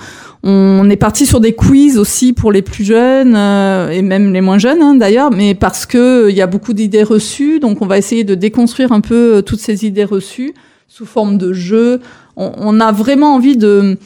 On 0.47 0.91
est 0.91 0.97
parti 0.97 1.25
sur 1.25 1.41
des 1.41 1.55
quiz 1.55 1.97
aussi 1.97 2.35
pour 2.35 2.53
les 2.53 2.61
plus 2.61 2.85
jeunes 2.85 3.35
euh, 3.35 3.89
et 3.89 4.03
même 4.03 4.35
les 4.35 4.43
moins 4.43 4.59
jeunes 4.59 4.83
hein, 4.83 4.95
d'ailleurs, 4.95 5.31
mais 5.31 5.55
parce 5.55 5.87
que 5.87 6.29
il 6.29 6.37
y 6.37 6.43
a 6.43 6.47
beaucoup 6.47 6.75
d'idées 6.75 7.03
reçues, 7.03 7.61
donc 7.61 7.81
on 7.81 7.87
va 7.87 7.97
essayer 7.97 8.25
de 8.25 8.35
déconstruire 8.55 8.93
un 8.93 9.01
peu 9.01 9.37
euh, 9.37 9.43
toutes 9.43 9.59
ces 9.59 9.85
idées 9.85 10.05
reçues 10.05 10.55
sous 10.87 11.07
forme 11.07 11.39
de 11.39 11.53
jeux. 11.53 12.01
On, 12.37 12.81
a 12.81 12.93
vraiment 12.93 13.35
envie 13.35 13.57
de 13.57 13.97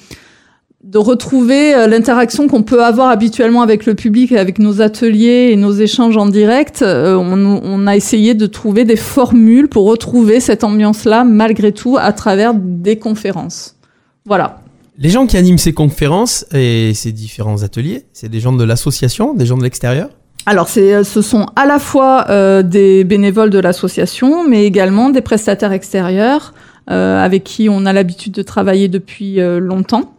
retrouver 0.94 1.74
euh, 1.74 1.86
l'interaction 1.86 2.48
qu'on 2.48 2.62
peut 2.62 2.82
avoir 2.82 3.10
habituellement 3.10 3.60
avec 3.60 3.84
le 3.84 3.94
public, 3.94 4.32
avec 4.32 4.58
nos 4.58 4.80
ateliers 4.80 5.50
et 5.52 5.56
nos 5.56 5.72
échanges 5.72 6.16
en 6.16 6.26
direct. 6.26 6.82
On, 6.82 7.60
on 7.62 7.86
a 7.86 7.94
essayé 7.94 8.32
de 8.32 8.46
trouver 8.46 8.86
des 8.86 8.96
formules 8.96 9.68
pour 9.68 9.84
retrouver 9.86 10.40
cette 10.40 10.64
ambiance-là 10.64 11.24
malgré 11.24 11.72
tout 11.72 11.98
à 11.98 12.12
travers 12.12 12.54
des 12.54 12.98
conférences. 12.98 13.76
Voilà. 14.24 14.62
Les 14.96 15.10
gens 15.10 15.26
qui 15.26 15.36
animent 15.36 15.58
ces 15.58 15.74
conférences 15.74 16.46
et 16.54 16.92
ces 16.94 17.12
différents 17.12 17.62
ateliers, 17.62 18.06
c'est 18.14 18.30
des 18.30 18.40
gens 18.40 18.52
de 18.52 18.64
l'association, 18.64 19.34
des 19.34 19.46
gens 19.46 19.58
de 19.58 19.62
l'extérieur? 19.62 20.08
Alors, 20.46 20.68
euh, 20.78 21.04
ce 21.04 21.20
sont 21.20 21.46
à 21.56 21.66
la 21.66 21.78
fois 21.78 22.26
euh, 22.30 22.62
des 22.62 23.04
bénévoles 23.04 23.50
de 23.50 23.58
l'association, 23.58 24.48
mais 24.48 24.64
également 24.64 25.10
des 25.10 25.20
prestataires 25.20 25.72
extérieurs 25.72 26.54
euh, 26.90 27.22
avec 27.22 27.44
qui 27.44 27.68
on 27.68 27.84
a 27.84 27.92
l'habitude 27.92 28.32
de 28.32 28.42
travailler 28.42 28.88
depuis 28.88 29.38
longtemps. 29.60 30.14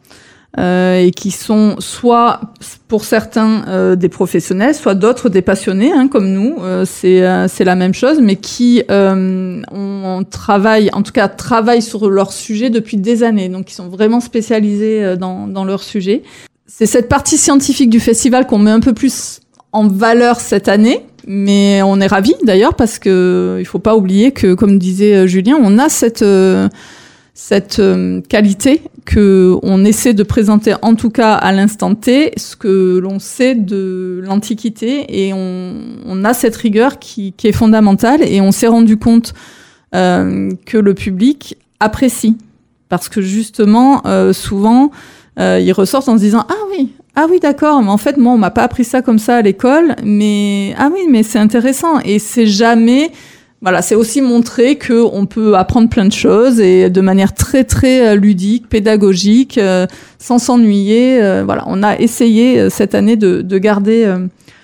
Euh, 0.58 1.00
et 1.00 1.12
qui 1.12 1.30
sont 1.30 1.76
soit 1.78 2.42
pour 2.88 3.06
certains 3.06 3.68
euh, 3.68 3.96
des 3.96 4.10
professionnels, 4.10 4.74
soit 4.74 4.96
d'autres 4.96 5.30
des 5.30 5.44
passionnés, 5.44 5.94
hein, 5.94 6.08
comme 6.08 6.28
nous. 6.32 6.58
Euh, 6.62 6.86
c'est 6.86 7.64
la 7.64 7.76
même 7.76 7.94
chose, 7.94 8.20
mais 8.20 8.36
qui 8.36 8.82
on, 8.90 9.62
on, 9.72 10.24
travaille, 10.24 10.90
en 10.94 11.04
tout 11.04 11.12
cas 11.12 11.28
travaillent 11.28 11.84
sur 11.84 12.10
leur 12.10 12.34
sujet 12.34 12.72
depuis 12.72 12.98
des 12.98 13.22
années, 13.22 13.48
donc 13.48 13.66
qui 13.66 13.76
sont 13.76 13.90
vraiment 13.90 14.20
spécialisés 14.22 15.16
dans 15.18 15.48
dans 15.48 15.66
leur 15.66 15.84
sujet. 15.84 16.24
C'est 16.66 16.88
cette 16.88 17.10
partie 17.10 17.38
scientifique 17.38 17.92
du 17.92 18.00
festival 18.00 18.48
qu'on 18.48 18.58
met 18.58 18.72
un 18.72 18.80
peu 18.80 18.94
plus 18.94 19.42
en 19.72 19.88
valeur 19.88 20.40
cette 20.40 20.68
année, 20.68 21.06
mais 21.28 21.82
on 21.84 22.00
est 22.00 22.08
ravis 22.08 22.36
d'ailleurs 22.44 22.74
parce 22.74 23.00
que 23.00 23.58
il 23.60 23.66
faut 23.66 23.80
pas 23.80 23.96
oublier 23.96 24.32
que, 24.32 24.54
comme 24.54 24.80
disait 24.80 25.28
Julien, 25.28 25.58
on 25.62 25.78
a 25.78 25.90
cette 25.90 26.24
cette 27.40 27.80
euh, 27.80 28.20
qualité 28.28 28.82
que 29.06 29.56
on 29.64 29.86
essaie 29.86 30.14
de 30.14 30.24
présenter 30.24 30.74
en 30.82 30.94
tout 30.96 31.10
cas 31.10 31.36
à 31.36 31.54
l'instant 31.54 31.96
T 31.96 32.34
ce 32.36 32.58
que 32.58 33.00
l'on 33.02 33.18
sait 33.18 33.56
de 33.56 34.20
l'Antiquité 34.26 35.26
et 35.26 35.32
on, 35.34 36.24
a 36.26 36.34
cette 36.34 36.58
rigueur 36.58 37.00
qui, 37.00 37.34
est 37.46 37.54
fondamentale 37.54 38.22
et 38.24 38.42
on 38.42 38.52
s'est 38.52 38.68
rendu 38.68 38.98
compte 38.98 39.34
euh, 39.96 40.52
que 40.66 40.78
le 40.78 40.94
public 40.94 41.58
apprécie. 41.80 42.38
Parce 42.90 43.08
que 43.08 43.22
justement 43.22 44.02
euh, 44.06 44.34
souvent 44.34 44.92
euh, 45.40 45.62
ils 45.64 45.72
ressortent 45.72 46.10
en 46.10 46.18
se 46.18 46.24
disant 46.24 46.46
ah 46.50 46.66
oui 46.72 46.92
ah 47.22 47.28
oui 47.30 47.40
d'accord 47.42 47.82
mais 47.82 47.90
en 47.90 47.98
fait 47.98 48.16
moi 48.16 48.32
on 48.32 48.38
m'a 48.38 48.50
pas 48.50 48.64
appris 48.64 48.86
ça 48.86 49.02
comme 49.02 49.20
ça 49.20 49.38
à 49.38 49.42
l'école 49.42 49.96
mais 50.04 50.74
ah 50.78 50.90
oui 50.94 51.02
mais 51.10 51.22
c'est 51.24 51.40
intéressant 51.40 52.00
et 52.00 52.18
c'est 52.18 52.46
jamais 52.46 53.12
voilà, 53.62 53.82
c'est 53.82 53.96
aussi 53.96 54.22
montrer 54.22 54.78
que 54.78 55.04
on 55.12 55.26
peut 55.26 55.58
apprendre 55.58 55.90
plein 55.90 56.06
de 56.06 56.14
choses 56.14 56.62
et 56.62 56.90
de 56.90 57.02
manière 57.02 57.34
très 57.34 57.66
très 57.66 58.08
euh, 58.08 58.16
ludique, 58.16 58.70
pédagogique, 58.70 59.58
euh, 59.58 59.86
sans 60.18 60.40
s'ennuyer. 60.40 61.22
Euh, 61.22 61.44
voilà, 61.44 61.66
on 61.68 61.84
a 61.84 61.98
essayé 61.98 62.70
cette 62.70 62.96
année 62.96 63.18
de, 63.18 63.42
de 63.42 63.58
garder 63.58 64.16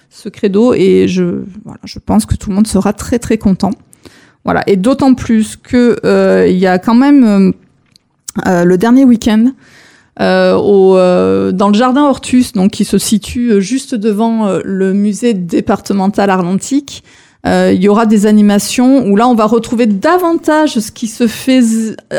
ce 0.10 0.30
credo 0.30 0.74
et 0.74 1.10
je 1.10 1.44
voilà, 1.66 1.82
je 1.84 2.00
pense 2.00 2.26
que 2.26 2.36
tout 2.36 2.50
le 2.50 2.56
monde 2.56 2.68
sera 2.68 2.94
très 2.94 3.20
très 3.20 3.38
content. 3.38 3.72
Voilà, 4.46 4.64
et 4.66 4.78
d'autant 4.78 5.14
plus 5.14 5.58
que 5.58 5.98
il 6.48 6.58
y 6.58 6.68
a 6.68 6.80
quand 6.80 6.96
même 6.96 7.52
le 8.46 8.76
dernier 8.78 9.04
week-end. 9.04 9.52
Au, 10.20 10.96
dans 10.96 11.68
le 11.68 11.74
jardin 11.74 12.06
Hortus, 12.06 12.54
donc 12.54 12.72
qui 12.72 12.86
se 12.86 12.98
situe 12.98 13.62
juste 13.62 13.96
devant 13.96 14.60
le 14.64 14.94
musée 14.94 15.34
départemental 15.34 16.30
arlentique, 16.30 17.04
euh, 17.46 17.72
il 17.74 17.82
y 17.82 17.88
aura 17.88 18.06
des 18.06 18.26
animations 18.26 19.06
où 19.06 19.16
là 19.16 19.28
on 19.28 19.36
va 19.36 19.46
retrouver 19.46 19.86
davantage 19.86 20.80
ce 20.80 20.92
qui 20.92 21.08
se 21.08 21.28
fait 21.28 21.62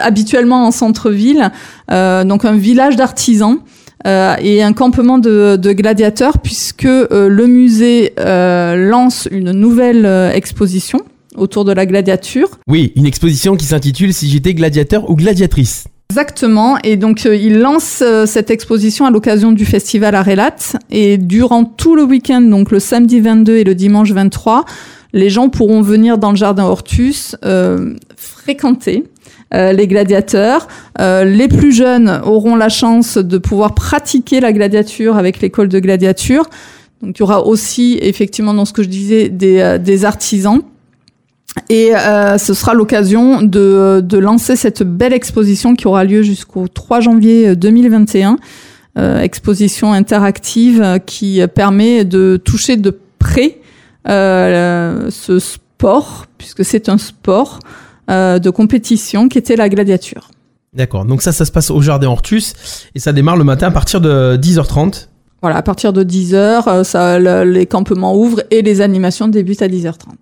habituellement 0.00 0.66
en 0.66 0.70
centre-ville, 0.70 1.50
euh, 1.90 2.24
donc 2.24 2.44
un 2.44 2.56
village 2.56 2.96
d'artisans. 2.96 3.58
Euh, 4.06 4.36
et 4.40 4.62
un 4.62 4.72
campement 4.72 5.18
de, 5.18 5.56
de 5.60 5.72
gladiateurs 5.72 6.38
puisque 6.38 6.84
euh, 6.84 7.28
le 7.28 7.46
musée 7.46 8.12
euh, 8.20 8.76
lance 8.76 9.26
une 9.32 9.50
nouvelle 9.50 10.06
exposition 10.32 11.00
autour 11.34 11.64
de 11.64 11.72
la 11.72 11.86
gladiature. 11.86 12.50
Oui, 12.68 12.92
une 12.94 13.06
exposition 13.06 13.56
qui 13.56 13.64
s'intitule 13.64 14.12
Si 14.12 14.28
j'étais 14.28 14.54
gladiateur 14.54 15.10
ou 15.10 15.16
gladiatrice. 15.16 15.88
Exactement. 16.16 16.78
Et 16.82 16.96
donc, 16.96 17.26
il 17.26 17.58
lance 17.58 18.02
cette 18.24 18.50
exposition 18.50 19.04
à 19.04 19.10
l'occasion 19.10 19.52
du 19.52 19.66
festival 19.66 20.14
Arelat. 20.14 20.56
Et 20.90 21.18
durant 21.18 21.64
tout 21.64 21.94
le 21.94 22.04
week-end, 22.04 22.40
donc 22.40 22.70
le 22.70 22.80
samedi 22.80 23.20
22 23.20 23.58
et 23.58 23.64
le 23.64 23.74
dimanche 23.74 24.12
23, 24.12 24.64
les 25.12 25.28
gens 25.28 25.50
pourront 25.50 25.82
venir 25.82 26.16
dans 26.16 26.30
le 26.30 26.36
jardin 26.38 26.64
Hortus 26.64 27.36
euh, 27.44 27.96
fréquenter 28.16 29.04
euh, 29.52 29.72
les 29.72 29.86
gladiateurs. 29.86 30.68
Euh, 31.02 31.24
les 31.24 31.48
plus 31.48 31.72
jeunes 31.72 32.22
auront 32.24 32.56
la 32.56 32.70
chance 32.70 33.18
de 33.18 33.36
pouvoir 33.36 33.74
pratiquer 33.74 34.40
la 34.40 34.54
gladiature 34.54 35.18
avec 35.18 35.42
l'école 35.42 35.68
de 35.68 35.80
gladiature. 35.80 36.48
Donc 37.02 37.18
il 37.18 37.20
y 37.20 37.22
aura 37.24 37.46
aussi 37.46 37.98
effectivement 38.00 38.54
dans 38.54 38.64
ce 38.64 38.72
que 38.72 38.82
je 38.82 38.88
disais 38.88 39.28
des, 39.28 39.76
des 39.78 40.06
artisans. 40.06 40.62
Et 41.68 41.92
ce 42.38 42.54
sera 42.54 42.74
l'occasion 42.74 43.42
de, 43.42 44.00
de, 44.02 44.18
lancer 44.18 44.56
cette 44.56 44.82
belle 44.82 45.12
exposition 45.12 45.74
qui 45.74 45.88
aura 45.88 46.04
lieu 46.04 46.22
jusqu'au 46.22 46.68
3 46.68 47.00
janvier 47.00 47.56
2021. 47.56 48.36
exposition 49.20 49.92
interactive 49.92 51.00
qui 51.06 51.40
permet 51.54 52.04
de 52.04 52.40
toucher 52.42 52.76
de 52.76 52.96
près 53.18 53.58
euh, 54.08 55.10
ce 55.10 55.38
sport, 55.40 56.26
puisque 56.38 56.64
c'est 56.64 56.88
un 56.88 56.98
sport 56.98 57.58
euh, 58.08 58.38
de 58.38 58.50
compétition 58.50 59.28
qui 59.28 59.38
était 59.38 59.56
la 59.56 59.68
gladiature. 59.68 60.30
D'accord, 60.72 61.04
donc 61.04 61.22
ça, 61.22 61.32
ça 61.32 61.44
se 61.44 61.50
passe 61.50 61.70
au 61.70 61.80
Jardin 61.80 62.08
Hortus 62.08 62.54
et 62.94 63.00
ça 63.00 63.12
démarre 63.12 63.36
le 63.36 63.44
matin 63.44 63.68
à 63.68 63.70
partir 63.70 64.00
de 64.00 64.38
10h30. 64.40 65.08
Voilà, 65.42 65.56
à 65.56 65.62
partir 65.62 65.92
de 65.92 66.04
10h, 66.04 66.68
euh, 66.68 66.84
ça, 66.84 67.18
les 67.44 67.66
campements 67.66 68.16
ouvrent 68.16 68.42
et 68.50 68.62
les 68.62 68.80
animations 68.80 69.26
débutent 69.26 69.62
à 69.62 69.68
10h30. 69.68 70.14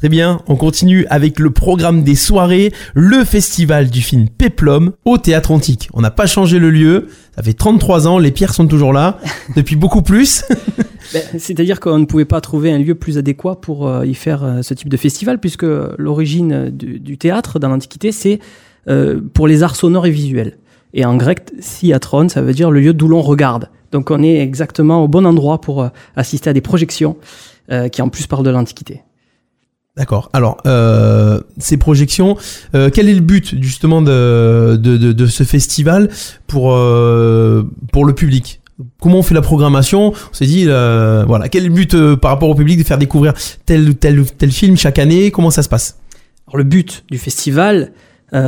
Très 0.00 0.08
bien, 0.08 0.40
on 0.46 0.56
continue 0.56 1.04
avec 1.10 1.38
le 1.38 1.50
programme 1.50 2.04
des 2.04 2.14
soirées, 2.14 2.72
le 2.94 3.22
festival 3.22 3.90
du 3.90 4.00
film 4.00 4.30
Peplum 4.30 4.92
au 5.04 5.18
Théâtre 5.18 5.50
Antique. 5.50 5.90
On 5.92 6.00
n'a 6.00 6.10
pas 6.10 6.24
changé 6.24 6.58
le 6.58 6.70
lieu, 6.70 7.08
ça 7.36 7.42
fait 7.42 7.52
33 7.52 8.08
ans, 8.08 8.18
les 8.18 8.30
pierres 8.30 8.54
sont 8.54 8.66
toujours 8.66 8.94
là, 8.94 9.18
depuis 9.56 9.76
beaucoup 9.76 10.00
plus. 10.00 10.42
Ben, 11.12 11.22
c'est-à-dire 11.38 11.80
qu'on 11.80 11.98
ne 11.98 12.04
pouvait 12.04 12.24
pas 12.24 12.40
trouver 12.40 12.70
un 12.72 12.78
lieu 12.78 12.94
plus 12.94 13.18
adéquat 13.18 13.56
pour 13.56 13.88
euh, 13.88 14.06
y 14.06 14.14
faire 14.14 14.44
euh, 14.44 14.62
ce 14.62 14.74
type 14.74 14.88
de 14.88 14.96
festival, 14.96 15.38
puisque 15.38 15.66
l'origine 15.98 16.70
du, 16.70 17.18
théâtre 17.18 17.58
dans 17.58 17.68
l'Antiquité, 17.68 18.12
c'est 18.12 18.38
euh, 18.88 19.20
pour 19.34 19.48
les 19.48 19.64
arts 19.64 19.74
sonores 19.74 20.06
et 20.06 20.10
visuels. 20.10 20.56
Et 20.94 21.04
en 21.04 21.16
grec, 21.16 21.50
theatron, 21.60 22.28
ça 22.28 22.42
veut 22.42 22.52
dire 22.54 22.70
le 22.70 22.80
lieu 22.80 22.94
d'où 22.94 23.08
l'on 23.08 23.22
regarde. 23.22 23.70
Donc 23.90 24.10
on 24.10 24.22
est 24.22 24.38
exactement 24.38 25.02
au 25.02 25.08
bon 25.08 25.26
endroit 25.26 25.60
pour 25.60 25.90
assister 26.16 26.48
à 26.48 26.52
des 26.52 26.60
projections 26.60 27.16
qui 27.92 28.02
en 28.02 28.08
plus 28.08 28.26
parlent 28.26 28.44
de 28.44 28.50
l'Antiquité. 28.50 29.02
D'accord. 30.00 30.30
Alors, 30.32 30.56
euh, 30.64 31.40
ces 31.58 31.76
projections, 31.76 32.38
euh, 32.74 32.88
quel 32.90 33.06
est 33.10 33.14
le 33.14 33.20
but 33.20 33.60
justement 33.60 34.00
de, 34.00 35.26
ce 35.28 35.42
festival 35.42 36.08
pour, 36.46 36.72
euh, 36.72 37.70
pour 37.92 38.06
le 38.06 38.14
public? 38.14 38.62
Comment 38.98 39.18
on 39.18 39.22
fait 39.22 39.34
la 39.34 39.42
programmation? 39.42 40.14
On 40.14 40.32
s'est 40.32 40.46
dit, 40.46 40.64
voilà, 40.64 41.50
quel 41.50 41.64
est 41.64 41.68
le 41.68 41.74
but 41.74 42.14
par 42.14 42.30
rapport 42.30 42.48
au 42.48 42.54
public 42.54 42.78
de 42.78 42.82
faire 42.82 42.96
découvrir 42.96 43.34
tel 43.66 43.90
ou 43.90 43.92
tel, 43.92 44.24
tel 44.24 44.50
film 44.50 44.78
chaque 44.78 44.98
année? 44.98 45.30
Comment 45.30 45.50
ça 45.50 45.62
se 45.62 45.68
passe? 45.68 45.98
Alors, 46.48 46.56
le 46.56 46.64
but 46.64 47.04
du 47.10 47.18
festival, 47.18 47.92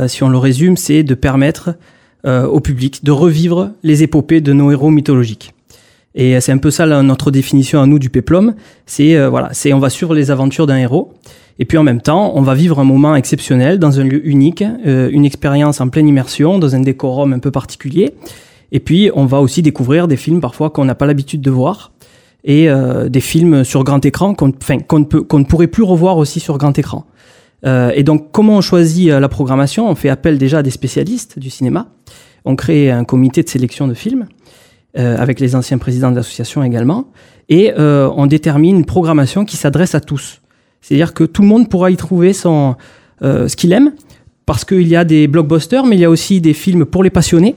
si 0.07 0.23
on 0.23 0.29
le 0.29 0.39
résume, 0.39 0.75
c'est 0.75 1.03
de 1.03 1.13
permettre 1.13 1.75
au 2.25 2.61
public 2.61 3.03
de 3.03 3.11
revivre 3.11 3.69
les 3.83 4.01
épopées 4.01 4.41
de 4.41 4.53
nos 4.53 4.71
héros 4.71 4.89
mythologiques. 4.89 5.53
Et 6.15 6.39
c'est 6.41 6.51
un 6.51 6.57
peu 6.57 6.71
ça 6.71 6.87
notre 7.03 7.29
définition 7.29 7.79
à 7.79 7.85
nous 7.85 7.99
du 7.99 8.09
péplum. 8.09 8.55
C'est 8.87 9.23
voilà, 9.27 9.49
c'est 9.53 9.71
on 9.71 9.79
va 9.79 9.91
suivre 9.91 10.15
les 10.15 10.31
aventures 10.31 10.65
d'un 10.65 10.77
héros. 10.77 11.13
Et 11.59 11.65
puis 11.65 11.77
en 11.77 11.83
même 11.83 12.01
temps, 12.01 12.33
on 12.35 12.41
va 12.41 12.55
vivre 12.55 12.79
un 12.79 12.83
moment 12.83 13.15
exceptionnel 13.15 13.79
dans 13.79 13.99
un 13.99 14.03
lieu 14.03 14.25
unique, 14.27 14.63
euh, 14.85 15.09
une 15.11 15.25
expérience 15.25 15.81
en 15.81 15.89
pleine 15.89 16.07
immersion, 16.07 16.59
dans 16.59 16.75
un 16.75 16.79
décorum 16.79 17.33
un 17.33 17.39
peu 17.39 17.51
particulier. 17.51 18.13
Et 18.71 18.79
puis 18.79 19.11
on 19.13 19.25
va 19.25 19.39
aussi 19.39 19.61
découvrir 19.61 20.07
des 20.07 20.17
films 20.17 20.41
parfois 20.41 20.69
qu'on 20.69 20.85
n'a 20.85 20.95
pas 20.95 21.05
l'habitude 21.05 21.41
de 21.41 21.51
voir 21.51 21.91
et 22.43 22.69
euh, 22.69 23.07
des 23.07 23.21
films 23.21 23.63
sur 23.63 23.83
grand 23.83 24.03
écran 24.03 24.33
qu'on 24.33 24.51
qu'on 24.51 24.99
ne, 24.99 25.05
peut, 25.05 25.21
qu'on 25.21 25.39
ne 25.39 25.45
pourrait 25.45 25.67
plus 25.67 25.83
revoir 25.83 26.17
aussi 26.17 26.39
sur 26.39 26.57
grand 26.57 26.77
écran. 26.77 27.05
Euh, 27.65 27.91
et 27.95 28.03
donc, 28.03 28.31
comment 28.31 28.57
on 28.57 28.61
choisit 28.61 29.09
euh, 29.09 29.19
la 29.19 29.29
programmation? 29.29 29.89
On 29.89 29.95
fait 29.95 30.09
appel 30.09 30.37
déjà 30.37 30.59
à 30.59 30.63
des 30.63 30.71
spécialistes 30.71 31.39
du 31.39 31.49
cinéma. 31.49 31.87
On 32.45 32.55
crée 32.55 32.91
un 32.91 33.05
comité 33.05 33.41
de 33.43 33.49
sélection 33.49 33.87
de 33.87 33.93
films, 33.93 34.27
euh, 34.97 35.17
avec 35.17 35.39
les 35.39 35.55
anciens 35.55 35.77
présidents 35.77 36.11
de 36.11 36.15
l'association 36.15 36.63
également, 36.63 37.07
et 37.49 37.73
euh, 37.77 38.09
on 38.15 38.25
détermine 38.25 38.75
une 38.75 38.85
programmation 38.85 39.45
qui 39.45 39.57
s'adresse 39.57 39.95
à 39.95 40.01
tous. 40.01 40.41
C'est-à-dire 40.83 41.15
que 41.15 41.23
tout 41.23 41.41
le 41.41 41.47
monde 41.47 41.67
pourra 41.67 41.89
y 41.89 41.97
trouver 41.97 42.33
son, 42.33 42.75
euh, 43.23 43.47
ce 43.47 43.55
qu'il 43.55 43.73
aime, 43.73 43.93
parce 44.45 44.65
qu'il 44.65 44.87
y 44.87 44.95
a 44.95 45.05
des 45.05 45.27
blockbusters, 45.27 45.85
mais 45.85 45.95
il 45.95 45.99
y 45.99 46.05
a 46.05 46.09
aussi 46.11 46.41
des 46.41 46.53
films 46.53 46.85
pour 46.85 47.03
les 47.03 47.09
passionnés, 47.09 47.55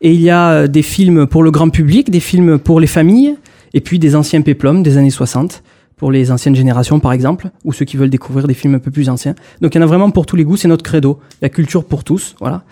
et 0.00 0.14
il 0.14 0.22
y 0.22 0.30
a 0.30 0.50
euh, 0.50 0.66
des 0.66 0.82
films 0.82 1.26
pour 1.26 1.42
le 1.42 1.50
grand 1.50 1.68
public, 1.68 2.10
des 2.10 2.20
films 2.20 2.58
pour 2.58 2.80
les 2.80 2.86
familles, 2.86 3.36
et 3.74 3.80
puis 3.80 3.98
des 3.98 4.16
anciens 4.16 4.40
péplums 4.40 4.82
des 4.82 4.96
années 4.96 5.10
60, 5.10 5.62
pour 6.00 6.10
les 6.10 6.30
anciennes 6.30 6.56
générations 6.56 6.98
par 6.98 7.12
exemple, 7.12 7.50
ou 7.62 7.74
ceux 7.74 7.84
qui 7.84 7.98
veulent 7.98 8.08
découvrir 8.08 8.46
des 8.46 8.54
films 8.54 8.74
un 8.74 8.78
peu 8.78 8.90
plus 8.90 9.10
anciens. 9.10 9.34
Donc 9.60 9.74
il 9.74 9.78
y 9.78 9.80
en 9.82 9.84
a 9.84 9.86
vraiment 9.86 10.10
pour 10.10 10.24
tous 10.24 10.34
les 10.34 10.44
goûts, 10.44 10.56
c'est 10.56 10.66
notre 10.66 10.82
credo, 10.82 11.20
la 11.42 11.50
culture 11.50 11.84
pour 11.84 12.04
tous, 12.04 12.36
voilà. 12.40 12.64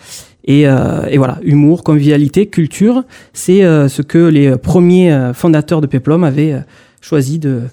Et, 0.47 0.67
euh, 0.67 1.05
et 1.11 1.19
voilà, 1.19 1.39
humour, 1.43 1.85
convivialité, 1.85 2.47
culture, 2.47 3.05
c'est 3.35 3.65
euh, 3.65 3.89
ce 3.89 4.01
que 4.01 4.17
les 4.17 4.57
premiers 4.57 5.13
euh, 5.13 5.35
fondateurs 5.35 5.83
de 5.83 5.87
Peplum 5.87 6.25
avaient 6.25 6.63
choisi 7.03 7.39
de, 7.39 7.65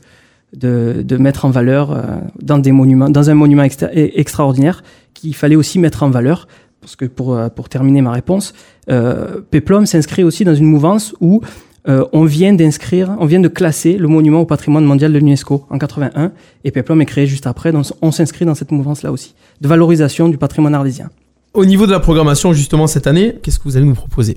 de, 0.58 1.04
de 1.04 1.18
mettre 1.18 1.46
en 1.46 1.50
valeur 1.50 1.92
euh, 1.92 2.02
dans 2.42 2.58
des 2.58 2.72
monuments, 2.72 3.10
dans 3.10 3.30
un 3.30 3.34
monument 3.34 3.64
extra- 3.64 3.88
e- 3.88 4.12
extraordinaire 4.20 4.84
qu'il 5.14 5.36
fallait 5.36 5.56
aussi 5.56 5.80
mettre 5.80 6.04
en 6.04 6.10
valeur. 6.10 6.48
Parce 6.82 6.96
que 6.96 7.06
pour, 7.06 7.36
euh, 7.36 7.50
pour 7.50 7.68
terminer 7.70 8.02
ma 8.02 8.12
réponse, 8.12 8.54
euh, 8.92 9.42
Peplum 9.50 9.86
s'inscrit 9.86 10.24
aussi 10.24 10.44
dans 10.44 10.54
une 10.56 10.66
mouvance 10.68 11.16
où 11.20 11.42
euh, 11.88 12.04
on 12.14 12.26
vient 12.26 12.54
d'inscrire, 12.54 13.16
on 13.20 13.26
vient 13.26 13.40
de 13.40 13.48
classer 13.48 13.98
le 13.98 14.08
monument 14.08 14.42
au 14.42 14.46
patrimoine 14.46 14.86
mondial 14.86 15.14
de 15.14 15.18
l'UNESCO 15.18 15.66
en 15.70 15.78
81 15.78 16.32
et 16.64 16.72
Peplum 16.72 17.02
est 17.02 17.06
créé 17.06 17.28
juste 17.28 17.48
après, 17.48 17.72
donc 17.72 17.86
on 18.02 18.12
s'inscrit 18.12 18.46
dans 18.46 18.56
cette 18.56 18.72
mouvance-là 18.72 19.12
aussi, 19.12 19.36
de 19.62 19.68
valorisation 19.68 20.30
du 20.30 20.38
patrimoine 20.38 20.74
arlésien. 20.76 21.10
Au 21.54 21.66
niveau 21.66 21.86
de 21.86 21.92
la 21.92 22.00
programmation, 22.00 22.54
justement, 22.54 22.86
cette 22.86 23.08
année, 23.08 23.36
qu'est-ce 23.42 23.60
que 23.60 23.64
vous 23.66 23.78
allez 23.78 23.86
nous 23.86 23.96
proposer? 23.96 24.36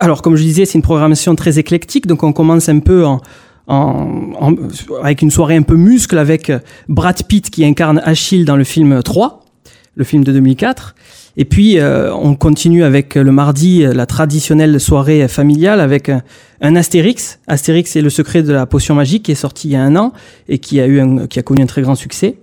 Alors, 0.00 0.22
comme 0.22 0.36
je 0.36 0.42
disais, 0.42 0.64
c'est 0.64 0.78
une 0.78 0.82
programmation 0.82 1.34
très 1.34 1.58
éclectique, 1.58 2.06
donc 2.06 2.22
on 2.22 2.32
commence 2.32 2.68
un 2.68 2.78
peu 2.78 3.04
en, 3.04 3.20
en- 3.68 4.32
en- 4.40 4.54
avec 5.02 5.22
une 5.22 5.30
soirée 5.30 5.56
un 5.56 5.62
peu 5.62 5.76
muscle 5.76 6.18
avec 6.18 6.50
Brad 6.88 7.22
Pitt 7.24 7.50
qui 7.50 7.64
incarne 7.64 8.00
Achille 8.04 8.44
dans 8.44 8.56
le 8.56 8.64
film 8.64 9.02
3, 9.02 9.44
le 9.94 10.04
film 10.04 10.24
de 10.24 10.32
2004. 10.32 10.94
Et 11.40 11.44
puis, 11.44 11.78
euh, 11.78 12.12
on 12.14 12.34
continue 12.34 12.82
avec 12.82 13.14
le 13.14 13.30
mardi 13.30 13.82
la 13.84 14.06
traditionnelle 14.06 14.80
soirée 14.80 15.28
familiale 15.28 15.80
avec 15.80 16.08
un, 16.60 16.74
Astérix. 16.74 17.38
Astérix, 17.46 17.92
c'est 17.92 18.02
le 18.02 18.10
secret 18.10 18.42
de 18.42 18.52
la 18.52 18.66
potion 18.66 18.96
magique 18.96 19.22
qui 19.24 19.32
est 19.32 19.36
sorti 19.36 19.68
il 19.68 19.72
y 19.72 19.76
a 19.76 19.82
un 19.82 19.94
an 19.94 20.12
et 20.48 20.58
qui 20.58 20.80
a, 20.80 20.86
eu 20.86 20.98
un- 21.00 21.26
qui 21.28 21.38
a 21.38 21.42
connu 21.42 21.62
un 21.62 21.66
très 21.66 21.82
grand 21.82 21.94
succès. 21.94 22.38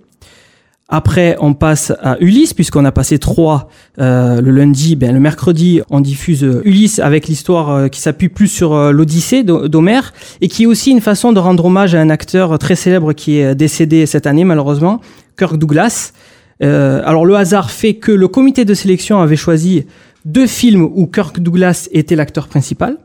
Après, 0.88 1.36
on 1.40 1.52
passe 1.52 1.92
à 2.00 2.16
Ulysse, 2.20 2.54
puisqu'on 2.54 2.84
a 2.84 2.92
passé 2.92 3.18
trois 3.18 3.68
euh, 3.98 4.40
le 4.40 4.52
lundi. 4.52 4.94
Ben, 4.94 5.12
le 5.12 5.18
mercredi, 5.18 5.80
on 5.90 5.98
diffuse 5.98 6.44
euh, 6.44 6.62
Ulysse 6.64 7.00
avec 7.00 7.26
l'histoire 7.26 7.70
euh, 7.70 7.88
qui 7.88 8.00
s'appuie 8.00 8.28
plus 8.28 8.46
sur 8.46 8.72
euh, 8.72 8.92
l'Odyssée 8.92 9.42
d'Ho- 9.42 9.66
d'Homère, 9.66 10.12
et 10.40 10.46
qui 10.46 10.62
est 10.62 10.66
aussi 10.66 10.92
une 10.92 11.00
façon 11.00 11.32
de 11.32 11.40
rendre 11.40 11.64
hommage 11.64 11.96
à 11.96 12.00
un 12.00 12.08
acteur 12.08 12.56
très 12.60 12.76
célèbre 12.76 13.14
qui 13.14 13.38
est 13.38 13.56
décédé 13.56 14.06
cette 14.06 14.28
année, 14.28 14.44
malheureusement, 14.44 15.00
Kirk 15.36 15.56
Douglas. 15.56 16.12
Alors, 16.60 17.26
le 17.26 17.34
hasard 17.34 17.70
fait 17.70 17.94
que 17.94 18.12
le 18.12 18.28
comité 18.28 18.64
de 18.64 18.72
sélection 18.72 19.20
avait 19.20 19.36
choisi 19.36 19.86
deux 20.24 20.46
films 20.46 20.88
où 20.94 21.06
Kirk 21.06 21.40
Douglas 21.40 21.88
était 21.92 22.16
l'acteur 22.16 22.48
principal. 22.48 22.96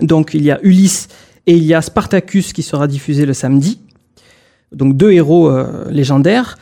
Donc, 0.00 0.32
il 0.34 0.42
y 0.42 0.50
a 0.50 0.58
Ulysse 0.62 1.08
et 1.46 1.54
il 1.56 1.64
y 1.64 1.72
a 1.72 1.80
Spartacus 1.80 2.52
qui 2.52 2.62
sera 2.62 2.86
diffusé 2.86 3.24
le 3.24 3.32
samedi. 3.32 3.80
Donc, 4.72 4.98
deux 4.98 5.12
héros 5.12 5.50
légendaires. 5.88 6.58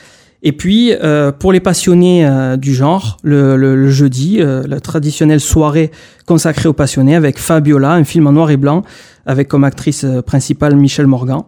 Et 0.49 0.53
puis, 0.53 0.93
euh, 0.93 1.33
pour 1.33 1.53
les 1.53 1.59
passionnés 1.59 2.25
euh, 2.25 2.57
du 2.57 2.73
genre, 2.73 3.17
le, 3.25 3.91
jeudi, 3.91 4.37
euh, 4.41 4.63
la 4.69 4.79
traditionnelle 4.79 5.41
soirée 5.41 5.91
consacrée 6.25 6.69
aux 6.69 6.73
passionnés 6.73 7.17
avec 7.17 7.41
Fabiola, 7.41 7.95
un 7.95 8.05
film 8.05 8.29
en 8.29 8.33
noir 8.33 8.53
et 8.53 8.57
blanc, 8.57 8.85
avec 9.27 9.49
comme 9.49 9.65
actrice 9.65 10.07
principale 10.25 10.77
Michel 10.77 11.09
Morgan. 11.09 11.43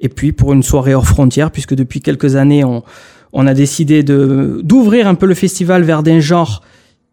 Et 0.00 0.08
puis, 0.08 0.32
pour 0.32 0.54
une 0.54 0.62
soirée 0.62 0.94
hors 0.94 1.06
frontières, 1.06 1.50
puisque 1.50 1.74
depuis 1.74 2.00
quelques 2.00 2.34
années, 2.34 2.64
on, 2.64 3.46
a 3.46 3.52
décidé 3.52 4.02
d'ouvrir 4.02 5.06
un 5.06 5.16
peu 5.16 5.26
le 5.26 5.34
festival 5.34 5.82
vers 5.82 6.02
des 6.02 6.22
genres 6.22 6.62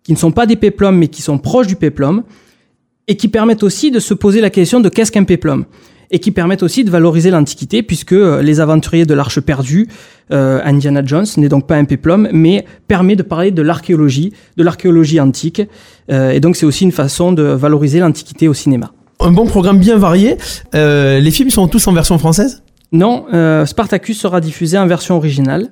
qui 0.03 0.13
ne 0.13 0.18
sont 0.18 0.32
pas 0.32 0.46
des 0.46 0.56
péplums, 0.56 0.98
mais 0.98 1.10
qui 1.10 1.22
sont 1.22 1.39
proches 1.39 1.68
du 1.68 1.75
péplum, 1.75 2.24
et 3.10 3.18
qui 3.18 3.27
permettent 3.27 3.63
aussi 3.63 3.91
de 3.91 4.00
se 4.00 4.13
poser 4.13 4.39
la 4.39 4.50
question 4.50 4.79
de 4.79 4.88
qu'est-ce 4.88 5.12
qu'un 5.12 5.25
péplum 5.25 5.66
et 6.12 6.20
qui 6.20 6.32
permettent 6.32 6.64
aussi 6.64 6.84
de 6.84 6.92
valoriser 6.92 7.32
l'Antiquité, 7.32 7.84
puisque 7.84 8.14
euh, 8.14 8.42
les 8.42 8.60
aventuriers 8.60 9.06
de 9.06 9.14
l'Arche 9.14 9.40
perdue, 9.40 9.88
euh, 10.32 10.60
Indiana 10.64 11.02
Jones 11.06 11.26
n'est 11.38 11.50
donc 11.50 11.66
pas 11.68 11.76
un 11.76 11.86
péplum, 11.86 12.30
mais 12.32 12.66
permet 12.88 13.16
de 13.16 13.24
parler 13.24 13.52
de 13.52 13.62
l'archéologie, 13.62 14.34
de 14.58 14.64
l'archéologie 14.64 15.20
antique, 15.20 15.62
Euh, 16.12 16.32
et 16.32 16.40
donc 16.40 16.56
c'est 16.56 16.66
aussi 16.66 16.84
une 16.84 16.92
façon 16.92 17.32
de 17.32 17.44
valoriser 17.44 18.00
l'Antiquité 18.00 18.48
au 18.48 18.54
cinéma. 18.54 18.92
Un 19.20 19.32
bon 19.32 19.46
programme 19.46 19.80
bien 19.80 19.98
varié. 19.98 20.38
Euh, 20.76 21.20
les 21.20 21.32
films 21.32 21.50
sont 21.50 21.68
tous 21.68 21.88
en 21.88 21.94
version 21.94 22.18
française? 22.18 22.64
Non, 22.92 23.26
euh, 23.34 23.66
Spartacus 23.66 24.20
sera 24.20 24.42
diffusé 24.42 24.78
en 24.78 24.88
version 24.88 25.16
originale. 25.16 25.70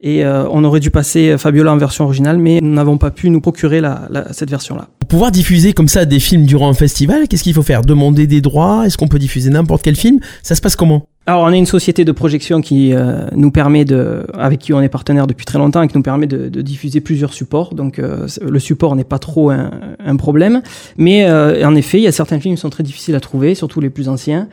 Et 0.00 0.24
euh, 0.24 0.46
on 0.50 0.62
aurait 0.62 0.78
dû 0.78 0.90
passer 0.92 1.36
Fabiola 1.38 1.72
en 1.72 1.76
version 1.76 2.04
originale, 2.04 2.38
mais 2.38 2.60
nous 2.62 2.72
n'avons 2.72 2.98
pas 2.98 3.10
pu 3.10 3.30
nous 3.30 3.40
procurer 3.40 3.80
la, 3.80 4.06
la- 4.10 4.32
cette 4.32 4.48
version-là. 4.48 4.86
Pour 5.00 5.08
pouvoir 5.08 5.32
diffuser 5.32 5.72
comme 5.72 5.88
ça 5.88 6.04
des 6.04 6.20
films 6.20 6.44
durant 6.44 6.68
un 6.68 6.74
festival, 6.74 7.26
qu'est-ce 7.26 7.42
qu'il 7.42 7.54
faut 7.54 7.62
faire? 7.62 7.82
Demander 7.82 8.28
des 8.28 8.40
droits? 8.40 8.86
Est-ce 8.86 8.96
qu'on 8.96 9.08
peut 9.08 9.18
diffuser 9.18 9.50
n'importe 9.50 9.82
quel 9.82 9.96
film? 9.96 10.20
Ça 10.44 10.54
se 10.54 10.60
passe 10.60 10.76
comment? 10.76 11.08
Alors, 11.26 11.42
on 11.42 11.46
a 11.46 11.56
une 11.56 11.66
société 11.66 12.04
de 12.04 12.12
projection 12.12 12.60
qui 12.60 12.94
euh, 12.94 13.26
nous 13.34 13.50
permet 13.50 13.84
de, 13.84 14.24
avec 14.34 14.60
qui 14.60 14.72
on 14.72 14.80
est 14.80 14.88
partenaire 14.88 15.26
depuis 15.26 15.44
très 15.44 15.58
longtemps 15.58 15.82
et 15.82 15.88
qui 15.88 15.96
nous 15.96 16.02
permet 16.02 16.28
de, 16.28 16.48
de 16.48 16.62
diffuser 16.62 17.00
plusieurs 17.00 17.32
supports. 17.34 17.74
Donc, 17.74 17.98
euh, 17.98 18.28
le 18.40 18.58
support 18.60 18.94
n'est 18.94 19.04
pas 19.04 19.18
trop 19.18 19.50
un, 19.50 19.70
un 19.98 20.16
problème. 20.16 20.62
Mais 20.96 21.26
euh, 21.26 21.66
en 21.66 21.74
effet, 21.74 21.98
il 21.98 22.04
y 22.04 22.06
a 22.06 22.12
certains 22.12 22.38
films 22.38 22.54
qui 22.54 22.60
sont 22.60 22.70
très 22.70 22.84
difficiles 22.84 23.16
à 23.16 23.20
trouver, 23.20 23.56
surtout 23.56 23.80
les 23.80 23.90
plus 23.90 24.08
anciens. 24.08 24.48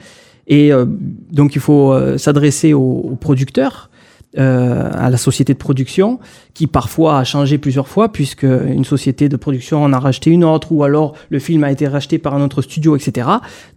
Et 0.47 0.73
euh, 0.73 0.86
donc, 1.31 1.55
il 1.55 1.62
faut 1.62 1.93
euh, 1.93 2.17
s'adresser 2.17 2.73
aux, 2.73 3.10
aux 3.12 3.15
producteurs. 3.15 3.91
Euh, 4.37 4.89
à 4.93 5.09
la 5.09 5.17
société 5.17 5.53
de 5.53 5.57
production, 5.57 6.19
qui 6.53 6.67
parfois 6.67 7.19
a 7.19 7.23
changé 7.23 7.57
plusieurs 7.57 7.87
fois, 7.87 8.11
puisque 8.11 8.43
une 8.43 8.85
société 8.85 9.29
de 9.29 9.35
production 9.35 9.83
en 9.83 9.93
a 9.93 9.99
racheté 9.99 10.29
une 10.29 10.43
autre, 10.43 10.71
ou 10.71 10.83
alors 10.83 11.13
le 11.29 11.39
film 11.39 11.63
a 11.63 11.71
été 11.71 11.87
racheté 11.87 12.17
par 12.17 12.35
un 12.35 12.43
autre 12.43 12.61
studio, 12.61 12.95
etc. 12.95 13.27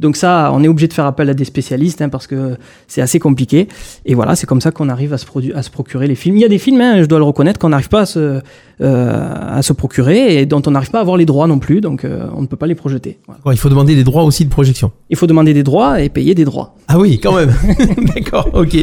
Donc 0.00 0.16
ça, 0.16 0.50
on 0.52 0.62
est 0.62 0.68
obligé 0.68 0.88
de 0.88 0.92
faire 0.92 1.06
appel 1.06 1.28
à 1.30 1.34
des 1.34 1.44
spécialistes, 1.44 2.02
hein, 2.02 2.08
parce 2.08 2.26
que 2.26 2.56
c'est 2.86 3.00
assez 3.00 3.18
compliqué. 3.18 3.68
Et 4.04 4.14
voilà, 4.14 4.36
c'est 4.36 4.46
comme 4.46 4.60
ça 4.60 4.70
qu'on 4.70 4.88
arrive 4.88 5.12
à 5.12 5.18
se, 5.18 5.26
à 5.54 5.62
se 5.62 5.70
procurer 5.70 6.06
les 6.06 6.14
films. 6.14 6.36
Il 6.36 6.40
y 6.40 6.44
a 6.44 6.48
des 6.48 6.58
films, 6.58 6.80
hein, 6.80 7.02
je 7.02 7.06
dois 7.06 7.18
le 7.18 7.24
reconnaître, 7.24 7.58
qu'on 7.58 7.70
n'arrive 7.70 7.88
pas 7.88 8.02
à 8.02 8.06
se, 8.06 8.40
euh, 8.80 9.34
à 9.36 9.62
se 9.62 9.72
procurer 9.72 10.40
et 10.40 10.46
dont 10.46 10.62
on 10.66 10.70
n'arrive 10.70 10.90
pas 10.90 10.98
à 10.98 11.00
avoir 11.00 11.16
les 11.16 11.26
droits 11.26 11.48
non 11.48 11.58
plus, 11.58 11.80
donc 11.80 12.04
euh, 12.04 12.28
on 12.34 12.42
ne 12.42 12.46
peut 12.46 12.56
pas 12.56 12.66
les 12.66 12.76
projeter. 12.76 13.18
Voilà. 13.26 13.40
Il 13.52 13.58
faut 13.58 13.68
demander 13.68 13.96
des 13.96 14.04
droits 14.04 14.22
aussi 14.22 14.44
de 14.44 14.50
projection. 14.50 14.92
Il 15.10 15.16
faut 15.16 15.26
demander 15.26 15.52
des 15.52 15.64
droits 15.64 16.00
et 16.00 16.08
payer 16.08 16.34
des 16.34 16.44
droits. 16.44 16.76
Ah 16.86 16.98
oui, 16.98 17.18
quand 17.18 17.34
même. 17.34 17.52
D'accord, 18.14 18.50
ok. 18.52 18.76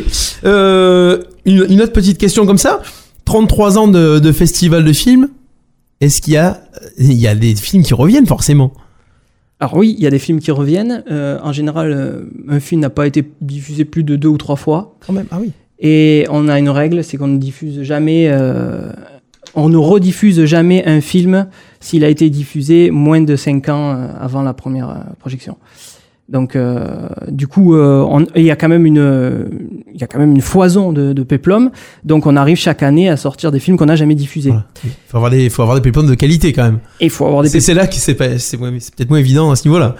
Euh, 0.43 1.23
une, 1.45 1.65
une 1.69 1.81
autre 1.81 1.93
petite 1.93 2.17
question 2.17 2.45
comme 2.45 2.57
ça. 2.57 2.81
33 3.25 3.77
ans 3.77 3.87
de, 3.87 4.19
de 4.19 4.31
festival 4.31 4.83
de 4.83 4.93
films. 4.93 5.29
Est-ce 6.01 6.21
qu'il 6.21 6.33
y 6.33 6.37
a, 6.37 6.61
il 6.97 7.13
y 7.13 7.27
a 7.27 7.35
des 7.35 7.55
films 7.55 7.83
qui 7.83 7.93
reviennent 7.93 8.27
forcément? 8.27 8.73
Alors 9.59 9.77
oui, 9.77 9.95
il 9.97 10.03
y 10.03 10.07
a 10.07 10.09
des 10.09 10.19
films 10.19 10.39
qui 10.39 10.51
reviennent. 10.51 11.03
Euh, 11.09 11.39
en 11.41 11.53
général, 11.53 11.91
euh, 11.91 12.23
un 12.49 12.59
film 12.59 12.81
n'a 12.81 12.89
pas 12.89 13.07
été 13.07 13.23
diffusé 13.41 13.85
plus 13.85 14.03
de 14.03 14.15
deux 14.15 14.27
ou 14.27 14.37
trois 14.37 14.57
fois. 14.57 14.97
Quand 15.05 15.13
même, 15.13 15.27
ah 15.31 15.37
oui. 15.39 15.53
Et 15.79 16.25
on 16.29 16.47
a 16.47 16.59
une 16.59 16.69
règle, 16.69 17.03
c'est 17.03 17.17
qu'on 17.17 17.27
ne 17.27 17.37
diffuse 17.37 17.83
jamais, 17.83 18.27
euh, 18.29 18.91
on 19.55 19.69
ne 19.69 19.77
rediffuse 19.77 20.45
jamais 20.45 20.85
un 20.85 21.01
film 21.01 21.47
s'il 21.79 22.03
a 22.03 22.09
été 22.09 22.29
diffusé 22.29 22.91
moins 22.91 23.21
de 23.21 23.35
cinq 23.35 23.69
ans 23.69 23.91
euh, 23.91 24.07
avant 24.19 24.41
la 24.41 24.53
première 24.53 24.89
euh, 24.89 24.95
projection. 25.19 25.57
Donc, 26.27 26.55
euh, 26.55 27.07
du 27.27 27.47
coup, 27.47 27.75
euh, 27.75 28.25
il 28.35 28.43
y 28.43 28.49
a 28.51 28.55
quand 28.55 28.67
même 28.67 28.85
une, 28.87 29.47
il 29.93 30.01
y 30.01 30.03
a 30.03 30.07
quand 30.07 30.17
même 30.17 30.31
une 30.31 30.41
foison 30.41 30.91
de, 30.91 31.13
de 31.13 31.23
péplum. 31.23 31.69
Donc, 32.03 32.25
on 32.25 32.35
arrive 32.35 32.57
chaque 32.57 32.81
année 32.81 33.09
à 33.09 33.17
sortir 33.17 33.51
des 33.51 33.59
films 33.59 33.77
qu'on 33.77 33.85
n'a 33.85 33.95
jamais 33.95 34.15
diffusés. 34.15 34.49
Voilà. 34.49 34.65
Il 34.83 34.89
faut 35.07 35.17
avoir 35.17 35.31
des, 35.31 35.49
faut 35.49 35.61
avoir 35.61 35.77
des 35.77 35.83
péplums 35.83 36.07
de 36.07 36.15
qualité 36.15 36.51
quand 36.51 36.63
même. 36.63 36.79
Et 36.99 37.05
il 37.05 37.09
faut 37.11 37.25
avoir 37.25 37.43
des. 37.43 37.49
C'est 37.49 37.73
là 37.75 37.85
que 37.85 37.95
c'est 37.95 38.15
peut-être 38.15 39.09
moins 39.09 39.19
évident 39.19 39.51
à 39.51 39.55
ce 39.55 39.67
niveau-là. 39.67 39.95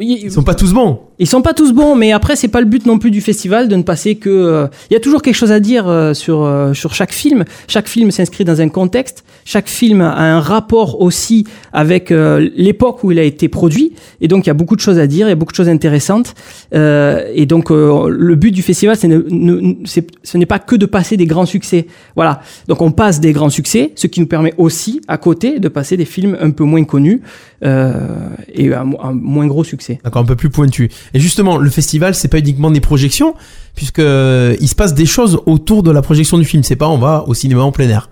Ils, 0.00 0.24
Ils 0.24 0.32
sont 0.32 0.42
pas 0.42 0.54
tous 0.54 0.72
bons. 0.72 1.00
Ils 1.20 1.26
sont 1.28 1.42
pas 1.42 1.52
tous 1.54 1.72
bons, 1.72 1.94
mais 1.94 2.10
après 2.12 2.34
c'est 2.34 2.48
pas 2.48 2.60
le 2.60 2.66
but 2.66 2.86
non 2.86 2.98
plus 2.98 3.10
du 3.12 3.20
festival 3.20 3.68
de 3.68 3.76
ne 3.76 3.82
passer 3.82 4.16
que. 4.16 4.30
euh, 4.30 4.66
Il 4.90 4.94
y 4.94 4.96
a 4.96 5.00
toujours 5.00 5.20
quelque 5.22 5.36
chose 5.36 5.52
à 5.52 5.60
dire 5.60 5.86
euh, 5.86 6.14
sur 6.14 6.42
euh, 6.42 6.72
sur 6.72 6.94
chaque 6.94 7.12
film. 7.12 7.44
Chaque 7.68 7.88
film 7.88 8.10
s'inscrit 8.10 8.44
dans 8.44 8.60
un 8.60 8.68
contexte. 8.70 9.22
Chaque 9.44 9.68
film 9.68 10.00
a 10.00 10.16
un 10.36 10.40
rapport 10.40 11.00
aussi 11.00 11.46
avec 11.72 12.10
l'époque 12.10 13.02
où 13.04 13.10
il 13.12 13.18
a 13.18 13.22
été 13.22 13.48
produit. 13.48 13.92
Et 14.20 14.28
donc 14.28 14.44
il 14.44 14.48
y 14.48 14.50
a 14.50 14.54
beaucoup 14.54 14.76
de 14.76 14.80
choses 14.80 14.98
à 14.98 15.06
dire, 15.06 15.26
il 15.26 15.30
y 15.30 15.32
a 15.32 15.36
beaucoup 15.36 15.52
de 15.52 15.56
choses 15.56 15.68
intéressantes. 15.68 16.34
Et 16.72 17.46
donc 17.46 17.70
le 17.70 18.34
but 18.34 18.52
du 18.52 18.62
festival, 18.62 18.96
c'est 18.96 19.08
ne, 19.08 19.18
ne- 19.30 19.74
ce 20.22 20.38
n'est 20.38 20.46
pas 20.46 20.58
que 20.58 20.76
de 20.76 20.86
passer 20.86 21.16
des 21.16 21.26
grands 21.26 21.46
succès. 21.46 21.86
Voilà. 22.16 22.42
Donc 22.68 22.80
on 22.82 22.92
passe 22.92 23.18
des 23.20 23.32
grands 23.32 23.50
succès, 23.50 23.92
ce 23.96 24.06
qui 24.06 24.20
nous 24.20 24.26
permet 24.26 24.54
aussi 24.58 25.00
à 25.08 25.16
côté 25.16 25.58
de 25.58 25.68
passer 25.68 25.96
des 25.96 26.04
films 26.04 26.36
un 26.40 26.50
peu 26.50 26.64
moins 26.64 26.84
connus 26.84 27.22
et 27.62 28.68
mo- 28.84 28.98
à 29.00 29.12
moins 29.12 29.46
gros 29.46 29.64
succès. 29.64 30.00
D'accord, 30.04 30.22
un 30.22 30.26
peu 30.26 30.36
plus 30.36 30.50
pointu. 30.50 30.90
Et 31.14 31.20
justement, 31.20 31.56
le 31.56 31.70
festival, 31.70 32.14
c'est 32.14 32.28
pas 32.28 32.38
uniquement 32.38 32.70
des 32.70 32.80
projections, 32.80 33.34
puisque 33.74 33.98
euh, 33.98 34.56
il 34.60 34.68
se 34.68 34.74
passe 34.74 34.94
des 34.94 35.06
choses 35.06 35.40
autour 35.46 35.82
de 35.82 35.90
la 35.90 36.02
projection 36.02 36.38
du 36.38 36.44
film. 36.44 36.62
C'est 36.62 36.76
pas 36.76 36.88
on 36.88 36.98
va 36.98 37.24
au 37.26 37.34
cinéma 37.34 37.62
en 37.62 37.72
plein 37.72 37.88
air. 37.88 38.08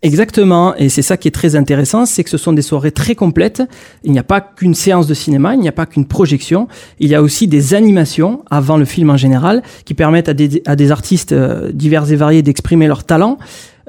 Exactement, 0.00 0.76
et 0.76 0.90
c'est 0.90 1.02
ça 1.02 1.16
qui 1.16 1.26
est 1.26 1.32
très 1.32 1.56
intéressant, 1.56 2.06
c'est 2.06 2.22
que 2.22 2.30
ce 2.30 2.38
sont 2.38 2.52
des 2.52 2.62
soirées 2.62 2.92
très 2.92 3.16
complètes. 3.16 3.64
Il 4.04 4.12
n'y 4.12 4.20
a 4.20 4.22
pas 4.22 4.40
qu'une 4.40 4.74
séance 4.74 5.08
de 5.08 5.14
cinéma, 5.14 5.54
il 5.54 5.60
n'y 5.60 5.68
a 5.68 5.72
pas 5.72 5.86
qu'une 5.86 6.06
projection, 6.06 6.68
il 7.00 7.08
y 7.08 7.16
a 7.16 7.22
aussi 7.22 7.48
des 7.48 7.74
animations 7.74 8.44
avant 8.48 8.76
le 8.76 8.84
film 8.84 9.10
en 9.10 9.16
général 9.16 9.60
qui 9.84 9.94
permettent 9.94 10.28
à 10.28 10.34
des, 10.34 10.62
à 10.66 10.76
des 10.76 10.92
artistes 10.92 11.32
euh, 11.32 11.72
divers 11.72 12.12
et 12.12 12.14
variés 12.14 12.42
d'exprimer 12.42 12.86
leur 12.86 13.02
talent. 13.02 13.38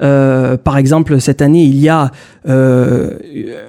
Euh, 0.02 0.56
par 0.56 0.78
exemple, 0.78 1.20
cette 1.20 1.42
année, 1.42 1.64
il 1.64 1.76
y 1.76 1.88
a 1.88 2.10
euh, 2.48 3.18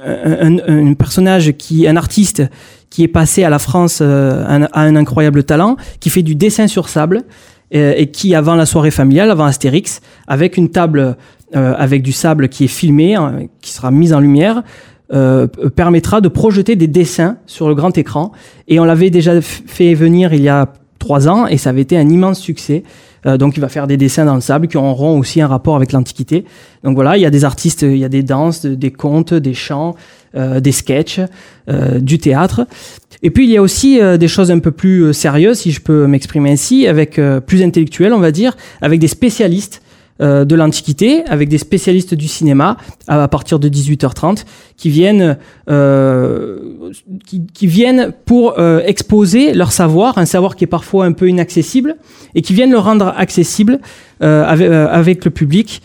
un, 0.06 0.58
un, 0.68 0.94
personnage 0.94 1.54
qui, 1.58 1.88
un 1.88 1.98
artiste 1.98 2.44
qui 2.90 3.04
est 3.04 3.08
passé 3.08 3.44
à 3.44 3.50
la 3.50 3.60
France 3.60 4.00
euh, 4.02 4.46
un, 4.48 4.64
à 4.64 4.82
un 4.82 4.96
incroyable 4.96 5.44
talent, 5.44 5.78
qui 6.00 6.10
fait 6.10 6.24
du 6.24 6.36
dessin 6.36 6.68
sur 6.68 6.90
sable 6.90 7.24
euh, 7.74 7.94
et 7.96 8.08
qui, 8.08 8.36
avant 8.36 8.56
la 8.56 8.66
soirée 8.66 8.92
familiale, 8.92 9.32
avant 9.32 9.46
Astérix, 9.46 10.02
avec 10.28 10.58
une 10.58 10.70
table 10.70 11.16
euh, 11.56 11.74
avec 11.78 12.02
du 12.02 12.12
sable 12.12 12.50
qui 12.50 12.66
est 12.66 12.70
filmé, 12.70 13.16
hein, 13.16 13.48
qui 13.62 13.74
sera 13.74 13.92
mis 13.92 14.14
en 14.14 14.20
lumière, 14.20 14.64
euh, 15.14 15.48
permettra 15.48 16.22
de 16.22 16.30
projeter 16.30 16.78
des 16.78 16.88
dessins 16.88 17.38
sur 17.46 17.68
le 17.68 17.76
grand 17.76 17.98
écran. 17.98 18.32
Et 18.68 18.80
on 18.80 18.86
l'avait 18.86 19.10
déjà 19.10 19.42
fait 19.42 19.94
venir 19.94 20.34
il 20.34 20.42
y 20.42 20.50
a 20.50 20.72
trois 21.00 21.28
ans 21.28 21.48
et 21.48 21.58
ça 21.58 21.72
avait 21.72 21.82
été 21.82 21.98
un 21.98 22.08
immense 22.08 22.40
succès. 22.40 22.84
Euh, 23.26 23.38
donc 23.38 23.58
il 23.58 23.60
va 23.60 23.70
faire 23.70 23.88
des 23.88 23.98
dessins 23.98 24.26
dans 24.26 24.36
le 24.36 24.42
sable 24.42 24.68
qui 24.68 24.78
auront 24.78 25.20
aussi 25.20 25.42
un 25.42 25.48
rapport 25.48 25.76
avec 25.76 25.92
l'Antiquité. 25.92 26.46
Donc 26.84 26.96
voilà, 26.96 27.18
il 27.18 27.22
y 27.22 27.26
a 27.26 27.30
des 27.30 27.46
artistes, 27.46 27.84
il 27.84 27.98
y 27.98 28.06
a 28.06 28.10
des 28.10 28.24
danses, 28.24 28.66
des 28.66 28.92
contes, 28.92 29.34
des 29.34 29.54
chants, 29.54 29.96
euh, 30.36 30.60
des 30.60 30.72
sketchs, 30.72 31.20
euh, 31.70 32.00
du 32.00 32.18
théâtre. 32.18 32.66
Et 33.24 33.30
puis 33.30 33.46
il 33.46 33.52
y 33.52 33.58
a 33.58 33.62
aussi 33.62 34.00
des 34.18 34.28
choses 34.28 34.50
un 34.50 34.58
peu 34.58 34.72
plus 34.72 35.14
sérieuses, 35.14 35.60
si 35.60 35.72
je 35.72 35.80
peux 35.80 36.08
m'exprimer 36.08 36.52
ainsi, 36.52 36.88
avec 36.88 37.22
plus 37.46 37.62
intellectuelles, 37.62 38.14
on 38.14 38.20
va 38.20 38.32
dire, 38.32 38.58
avec 38.82 39.00
des 39.00 39.08
spécialistes 39.08 39.81
euh, 40.22 40.46
de 40.46 40.56
l'Antiquité 40.56 41.24
avec 41.26 41.50
des 41.50 41.58
spécialistes 41.58 42.14
du 42.14 42.28
cinéma 42.28 42.78
à, 43.08 43.28
partir 43.28 43.58
de 43.60 43.70
18h30 43.70 44.46
qui 44.78 44.90
viennent, 44.90 45.38
euh, 45.70 46.60
qui, 47.26 47.46
qui, 47.48 47.68
viennent 47.68 48.14
pour 48.26 48.60
euh, 48.60 48.82
exposer 48.86 49.54
leur 49.54 49.72
savoir, 49.72 50.18
un 50.18 50.26
savoir 50.26 50.56
qui 50.56 50.64
est 50.64 50.68
parfois 50.68 51.06
un 51.06 51.12
peu 51.12 51.28
inaccessible 51.28 51.96
et 52.36 52.42
qui 52.42 52.54
viennent 52.54 52.72
le 52.72 52.78
rendre 52.78 53.14
accessible 53.18 53.80
euh, 54.22 54.46
avec, 54.46 54.68
euh, 54.68 54.88
avec, 54.92 55.26
le 55.26 55.32
public 55.32 55.82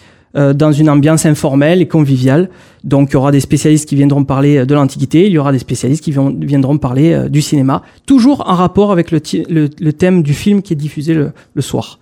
dans 0.54 0.70
une 0.70 0.90
ambiance 0.90 1.24
informelle 1.24 1.80
et 1.80 1.88
conviviale. 1.88 2.50
Donc 2.84 3.08
il 3.08 3.14
y 3.14 3.16
aura 3.16 3.32
des 3.32 3.40
spécialistes 3.40 3.88
qui 3.88 3.94
viendront 3.94 4.22
parler 4.22 4.66
de 4.66 4.74
l'Antiquité, 4.74 5.24
il 5.24 5.32
y 5.32 5.38
aura 5.38 5.50
des 5.50 5.58
spécialistes 5.58 6.04
qui 6.04 6.12
viendront 6.12 6.76
parler 6.76 7.30
du 7.30 7.40
cinéma, 7.40 7.80
toujours 8.04 8.46
en 8.46 8.52
rapport 8.52 8.92
avec 8.92 9.10
le, 9.12 9.22
le, 9.48 9.70
le, 9.80 9.92
thème 9.94 10.22
du 10.22 10.34
film 10.34 10.60
qui 10.60 10.74
est 10.74 10.76
diffusé 10.76 11.14
le, 11.14 11.32
le 11.54 11.62
soir. 11.62 11.98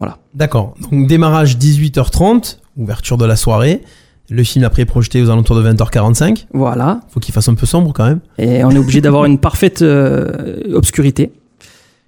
Voilà. 0.00 0.18
D'accord. 0.34 0.74
Donc 0.90 1.06
démarrage 1.06 1.58
18h30, 1.58 2.56
ouverture 2.76 3.18
de 3.18 3.26
la 3.26 3.36
soirée. 3.36 3.82
Le 4.30 4.44
film 4.44 4.64
après 4.64 4.82
est 4.82 4.86
projeté 4.86 5.20
aux 5.22 5.28
alentours 5.28 5.56
de 5.56 5.72
20h45. 5.72 6.46
Voilà. 6.54 7.00
Faut 7.10 7.20
qu'il 7.20 7.34
fasse 7.34 7.48
un 7.48 7.54
peu 7.54 7.66
sombre 7.66 7.92
quand 7.92 8.06
même. 8.06 8.20
Et 8.38 8.64
on 8.64 8.70
est 8.70 8.78
obligé 8.78 9.00
d'avoir 9.00 9.24
une 9.24 9.38
parfaite 9.38 9.82
euh, 9.82 10.72
obscurité. 10.72 11.32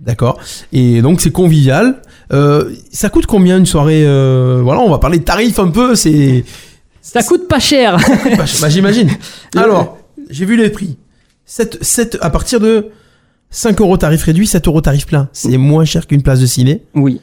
D'accord. 0.00 0.38
Et 0.72 1.02
donc 1.02 1.20
c'est 1.20 1.33
convivial. 1.33 2.00
Euh, 2.33 2.72
ça 2.92 3.09
coûte 3.11 3.26
combien 3.26 3.59
une 3.59 3.66
soirée 3.66 4.05
euh, 4.07 4.61
Voilà, 4.62 4.81
on 4.81 4.90
va 4.90 4.98
parler 4.98 5.18
de 5.18 5.24
tarifs 5.24 5.59
un 5.59 5.68
peu. 5.68 5.94
C'est 5.94 6.44
ça 7.02 7.22
coûte 7.24 7.48
pas 7.48 7.59
cher. 7.59 7.98
bah, 8.38 8.68
j'imagine. 8.68 9.11
Alors, 9.57 9.98
j'ai 10.31 10.44
vu 10.44 10.57
les 10.57 10.70
prix. 10.70 10.96
7, 11.44 11.83
7, 11.83 12.18
à 12.20 12.31
partir 12.31 12.61
de 12.61 12.90
5 13.50 13.81
euros 13.81 13.96
tarif 13.96 14.22
réduit, 14.22 14.46
7 14.46 14.68
euros 14.68 14.81
tarif 14.81 15.07
plein. 15.07 15.28
C'est 15.33 15.59
moins 15.59 15.85
cher 15.85 16.07
qu'une 16.07 16.22
place 16.22 16.40
de 16.40 16.46
ciné. 16.46 16.85
Oui 16.94 17.20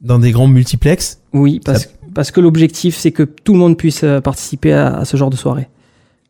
dans 0.00 0.18
des 0.18 0.30
grands 0.32 0.46
multiplex 0.48 1.20
Oui, 1.32 1.60
parce, 1.64 1.82
ça... 1.82 1.88
parce 2.14 2.30
que 2.30 2.40
l'objectif, 2.40 2.96
c'est 2.96 3.12
que 3.12 3.22
tout 3.22 3.52
le 3.52 3.58
monde 3.58 3.76
puisse 3.76 4.02
euh, 4.04 4.20
participer 4.20 4.72
à, 4.72 4.96
à 4.98 5.04
ce 5.04 5.16
genre 5.16 5.30
de 5.30 5.36
soirée. 5.36 5.68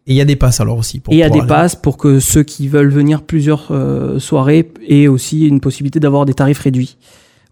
Et 0.06 0.12
il 0.14 0.16
y 0.16 0.20
a 0.20 0.24
des 0.24 0.36
passes 0.36 0.60
alors 0.60 0.78
aussi 0.78 0.98
pour 0.98 1.12
Et 1.12 1.18
il 1.18 1.20
y 1.20 1.22
a 1.22 1.28
des 1.30 1.38
aller. 1.40 1.48
passes 1.48 1.76
pour 1.76 1.96
que 1.96 2.20
ceux 2.20 2.42
qui 2.42 2.68
veulent 2.68 2.90
venir 2.90 3.22
plusieurs 3.22 3.68
euh, 3.70 4.18
soirées 4.18 4.72
aient 4.88 5.06
aussi 5.06 5.46
une 5.46 5.60
possibilité 5.60 6.00
d'avoir 6.00 6.24
des 6.24 6.34
tarifs 6.34 6.58
réduits. 6.60 6.96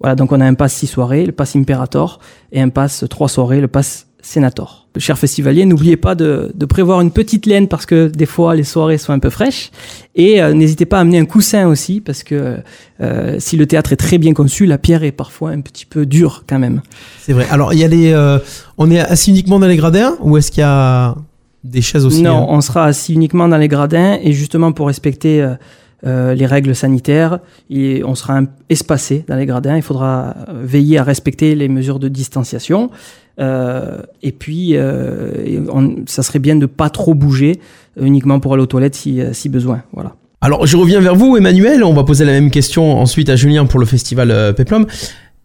Voilà, 0.01 0.15
donc 0.17 0.33
on 0.33 0.41
a 0.41 0.47
un 0.47 0.55
pass 0.55 0.75
6 0.75 0.87
soirées, 0.87 1.27
le 1.27 1.33
pass 1.33 1.55
Imperator, 1.57 2.21
et 2.53 2.61
un 2.61 2.69
pass 2.69 3.05
3 3.09 3.29
soirées, 3.29 3.61
le 3.61 3.69
pass 3.69 4.07
Sénator. 4.23 4.88
Cher 4.99 5.19
festivalier, 5.19 5.65
n'oubliez 5.65 5.97
pas 5.97 6.15
de, 6.15 6.53
de, 6.55 6.67
prévoir 6.67 7.01
une 7.01 7.11
petite 7.11 7.47
laine 7.47 7.69
parce 7.69 7.87
que 7.87 8.09
des 8.09 8.27
fois 8.27 8.55
les 8.55 8.65
soirées 8.65 8.99
sont 8.99 9.13
un 9.13 9.19
peu 9.19 9.31
fraîches. 9.31 9.71
Et 10.15 10.43
euh, 10.43 10.53
n'hésitez 10.53 10.87
pas 10.87 10.99
à 10.99 11.01
amener 11.01 11.19
un 11.19 11.25
coussin 11.25 11.67
aussi 11.69 12.01
parce 12.01 12.23
que 12.23 12.59
euh, 13.01 13.37
si 13.39 13.57
le 13.57 13.67
théâtre 13.67 13.93
est 13.93 13.97
très 13.97 14.19
bien 14.19 14.35
conçu, 14.35 14.67
la 14.67 14.79
pierre 14.79 15.05
est 15.05 15.13
parfois 15.13 15.51
un 15.51 15.61
petit 15.61 15.87
peu 15.87 16.07
dure 16.07 16.45
quand 16.49 16.59
même. 16.59 16.83
C'est 17.21 17.33
vrai. 17.33 17.47
Alors 17.51 17.73
il 17.73 17.79
y 17.79 17.85
a 17.85 17.89
les, 17.89 18.13
euh, 18.13 18.39
on 18.77 18.91
est 18.91 19.01
assis 19.01 19.31
uniquement 19.31 19.59
dans 19.59 19.69
les 19.69 19.77
gradins 19.77 20.17
ou 20.21 20.37
est-ce 20.37 20.51
qu'il 20.51 20.61
y 20.61 20.67
a 20.67 21.15
des 21.65 21.83
chaises 21.83 22.05
aussi 22.05 22.23
Non, 22.23 22.43
hein 22.43 22.47
on 22.49 22.61
sera 22.61 22.85
assis 22.85 23.15
uniquement 23.15 23.49
dans 23.49 23.59
les 23.59 23.69
gradins 23.69 24.19
et 24.23 24.33
justement 24.33 24.73
pour 24.73 24.89
respecter 24.89 25.47
euh, 26.07 26.35
les 26.35 26.47
règles 26.47 26.77
sanitaires, 26.77 27.41
et 27.71 28.05
on 28.05 28.15
sera 28.15 28.43
espacé 28.69 29.25
dans 29.27 29.35
les 29.35 29.47
gradins. 29.47 29.77
Il 29.77 29.83
faudra 29.83 30.37
veiller 30.49 30.99
à 30.99 31.03
respecter 31.03 31.57
les 31.57 31.69
mesures 31.69 31.99
de 31.99 32.07
distanciation. 32.07 32.91
Euh, 33.41 34.03
et 34.23 34.33
puis, 34.33 34.73
euh, 34.75 35.61
on, 35.73 35.97
ça 36.07 36.23
serait 36.23 36.39
bien 36.39 36.57
de 36.57 36.67
pas 36.67 36.91
trop 36.91 37.15
bouger, 37.15 37.61
uniquement 38.01 38.41
pour 38.41 38.55
aller 38.55 38.63
aux 38.63 38.67
toilettes 38.67 38.95
si, 38.95 39.21
si 39.33 39.49
besoin. 39.49 39.83
Voilà. 39.93 40.15
Alors, 40.41 40.67
je 40.67 40.77
reviens 40.77 41.01
vers 41.01 41.17
vous, 41.17 41.37
Emmanuel. 41.37 41.83
On 41.83 41.95
va 41.95 42.05
poser 42.05 42.25
la 42.25 42.33
même 42.33 42.51
question 42.51 42.99
ensuite 42.99 43.29
à 43.29 43.37
Julien 43.37 43.67
pour 43.67 43.81
le 43.81 43.87
festival 43.87 44.31
euh, 44.31 44.53
Peplum. 44.53 44.87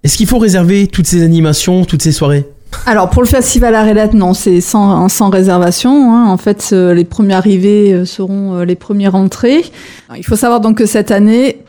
Est-ce 0.03 0.17
qu'il 0.17 0.27
faut 0.27 0.38
réserver 0.38 0.88
toutes 0.88 1.08
ces 1.08 1.23
animations, 1.23 1.86
toutes 1.86 2.01
ces 2.01 2.12
soirées? 2.12 2.45
Alors 2.86 3.10
pour 3.10 3.21
le 3.21 3.27
festival 3.27 3.75
Arelat, 3.75 4.10
non, 4.13 4.34
c'est 4.34 4.62
sans, 4.62 5.08
sans 5.10 5.29
réservation. 5.29 6.13
Hein. 6.13 6.27
En 6.27 6.38
fait, 6.38 6.71
euh, 6.73 6.93
les 6.93 7.06
premiers 7.06 7.36
arrivés 7.36 7.93
euh, 7.93 8.06
seront 8.06 8.56
euh, 8.56 8.65
les 8.65 8.75
premiers 8.75 9.08
rentrés. 9.08 9.63
Il 10.17 10.25
faut 10.25 10.36
savoir 10.36 10.60
donc 10.60 10.77
que 10.77 10.86
cette 10.86 11.12
année, 11.12 11.60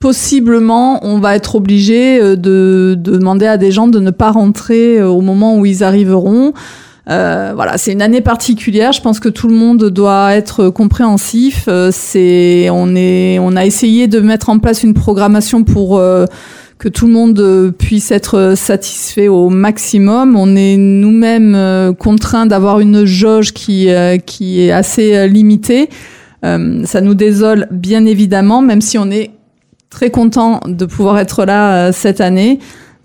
possiblement, 0.00 1.04
on 1.04 1.18
va 1.18 1.36
être 1.36 1.56
obligé 1.56 2.20
de, 2.20 2.34
de, 2.36 2.94
demander 2.94 3.46
à 3.46 3.56
des 3.56 3.72
gens 3.72 3.88
de 3.88 3.98
ne 3.98 4.10
pas 4.10 4.30
rentrer 4.30 5.02
au 5.02 5.20
moment 5.20 5.58
où 5.58 5.66
ils 5.66 5.82
arriveront. 5.82 6.52
Euh, 7.10 7.52
voilà, 7.54 7.78
c'est 7.78 7.92
une 7.92 8.02
année 8.02 8.20
particulière. 8.20 8.92
Je 8.92 9.00
pense 9.00 9.18
que 9.18 9.28
tout 9.28 9.48
le 9.48 9.54
monde 9.54 9.84
doit 9.84 10.34
être 10.34 10.68
compréhensif. 10.68 11.68
C'est, 11.90 12.68
on 12.70 12.94
est, 12.94 13.38
on 13.40 13.56
a 13.56 13.64
essayé 13.64 14.06
de 14.06 14.20
mettre 14.20 14.50
en 14.50 14.58
place 14.58 14.82
une 14.82 14.94
programmation 14.94 15.64
pour 15.64 15.98
euh, 15.98 16.26
que 16.78 16.88
tout 16.88 17.06
le 17.06 17.12
monde 17.12 17.38
euh, 17.40 17.70
puisse 17.72 18.10
être 18.10 18.54
satisfait 18.56 19.28
au 19.28 19.50
maximum. 19.50 20.36
On 20.36 20.56
est 20.56 20.76
nous-mêmes 20.76 21.54
euh, 21.54 21.92
contraints 21.92 22.46
d'avoir 22.46 22.80
une 22.80 23.04
jauge 23.04 23.52
qui, 23.52 23.90
euh, 23.90 24.16
qui 24.18 24.62
est 24.62 24.70
assez 24.70 25.28
limitée. 25.28 25.88
ça 26.42 27.00
nous 27.00 27.14
désole 27.14 27.66
bien 27.72 28.06
évidemment, 28.06 28.62
même 28.62 28.80
si 28.80 28.96
on 28.96 29.10
est 29.10 29.30
très 29.90 30.10
content 30.10 30.60
de 30.66 30.84
pouvoir 30.86 31.18
être 31.18 31.44
là 31.44 31.92
cette 31.92 32.20
année. 32.20 32.58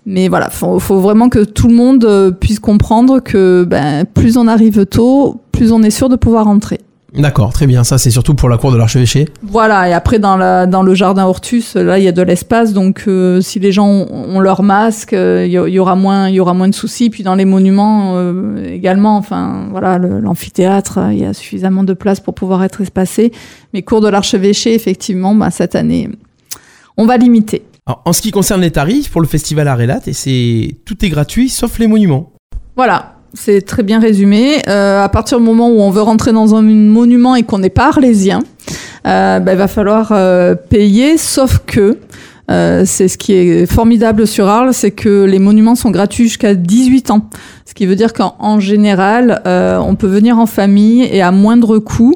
Mais 0.06 0.28
voilà, 0.28 0.50
faut, 0.50 0.78
faut 0.78 1.00
vraiment 1.00 1.28
que 1.28 1.44
tout 1.44 1.68
le 1.68 1.74
monde 1.74 2.36
puisse 2.38 2.60
comprendre 2.60 3.20
que 3.20 3.64
ben, 3.64 4.04
plus 4.04 4.36
on 4.36 4.46
arrive 4.46 4.84
tôt, 4.84 5.40
plus 5.50 5.72
on 5.72 5.82
est 5.82 5.90
sûr 5.90 6.08
de 6.08 6.16
pouvoir 6.16 6.44
rentrer. 6.44 6.80
D'accord, 7.14 7.52
très 7.52 7.68
bien. 7.68 7.84
Ça, 7.84 7.96
c'est 7.96 8.10
surtout 8.10 8.34
pour 8.34 8.48
la 8.48 8.58
cour 8.58 8.72
de 8.72 8.76
l'archevêché. 8.76 9.28
Voilà, 9.42 9.88
et 9.88 9.92
après 9.92 10.18
dans, 10.18 10.36
la, 10.36 10.66
dans 10.66 10.82
le 10.82 10.94
jardin 10.94 11.26
Hortus, 11.26 11.76
là, 11.76 11.98
il 11.98 12.04
y 12.04 12.08
a 12.08 12.12
de 12.12 12.22
l'espace, 12.22 12.72
donc 12.72 13.04
euh, 13.06 13.40
si 13.40 13.60
les 13.60 13.70
gens 13.70 13.86
ont, 13.86 14.08
ont 14.10 14.40
leur 14.40 14.64
masque, 14.64 15.12
il 15.12 15.18
euh, 15.18 15.46
y, 15.46 15.52
y, 15.52 15.78
aura 15.78 15.94
moins, 15.94 16.28
il 16.28 16.34
y 16.34 16.40
aura 16.40 16.54
moins 16.54 16.66
de 16.66 16.74
soucis. 16.74 17.10
Puis 17.10 17.22
dans 17.22 17.36
les 17.36 17.44
monuments 17.44 18.14
euh, 18.16 18.66
également, 18.66 19.16
enfin 19.16 19.68
voilà, 19.70 19.98
l'amphithéâtre, 19.98 20.98
il 21.12 21.18
y 21.18 21.24
a 21.24 21.32
suffisamment 21.32 21.84
de 21.84 21.94
place 21.94 22.18
pour 22.18 22.34
pouvoir 22.34 22.64
être 22.64 22.80
espacé. 22.80 23.30
Mais 23.72 23.82
cour 23.82 24.00
de 24.00 24.08
l'archevêché, 24.08 24.74
effectivement, 24.74 25.36
bah, 25.36 25.52
cette 25.52 25.76
année, 25.76 26.10
on 26.96 27.06
va 27.06 27.16
limiter. 27.16 27.62
Alors, 27.86 28.02
en 28.04 28.12
ce 28.12 28.22
qui 28.22 28.30
concerne 28.30 28.62
les 28.62 28.70
tarifs 28.70 29.10
pour 29.10 29.20
le 29.20 29.26
festival 29.26 29.68
Arelat, 29.68 30.00
et 30.06 30.12
c'est 30.12 30.76
tout 30.84 31.04
est 31.04 31.08
gratuit 31.08 31.48
sauf 31.48 31.78
les 31.78 31.86
monuments. 31.86 32.32
Voilà, 32.76 33.16
c'est 33.34 33.62
très 33.62 33.82
bien 33.82 34.00
résumé. 34.00 34.62
Euh, 34.68 35.02
à 35.02 35.08
partir 35.08 35.38
du 35.38 35.44
moment 35.44 35.68
où 35.68 35.80
on 35.80 35.90
veut 35.90 36.02
rentrer 36.02 36.32
dans 36.32 36.54
un 36.54 36.62
monument 36.62 37.34
et 37.34 37.42
qu'on 37.42 37.58
n'est 37.58 37.70
pas 37.70 37.88
arlésien, 37.88 38.40
euh, 39.06 39.38
ben, 39.38 39.52
il 39.52 39.58
va 39.58 39.68
falloir 39.68 40.12
euh, 40.12 40.54
payer, 40.54 41.18
sauf 41.18 41.60
que 41.66 41.98
euh, 42.50 42.82
c'est 42.84 43.08
ce 43.08 43.16
qui 43.16 43.32
est 43.32 43.66
formidable 43.66 44.26
sur 44.26 44.48
Arles, 44.48 44.74
c'est 44.74 44.90
que 44.90 45.24
les 45.24 45.38
monuments 45.38 45.74
sont 45.74 45.90
gratuits 45.90 46.24
jusqu'à 46.24 46.54
18 46.54 47.10
ans. 47.10 47.28
Ce 47.64 47.72
qui 47.72 47.86
veut 47.86 47.96
dire 47.96 48.12
qu'en 48.12 48.60
général, 48.60 49.42
euh, 49.46 49.78
on 49.78 49.94
peut 49.94 50.06
venir 50.06 50.38
en 50.38 50.46
famille 50.46 51.02
et 51.02 51.22
à 51.22 51.32
moindre 51.32 51.78
coût 51.78 52.14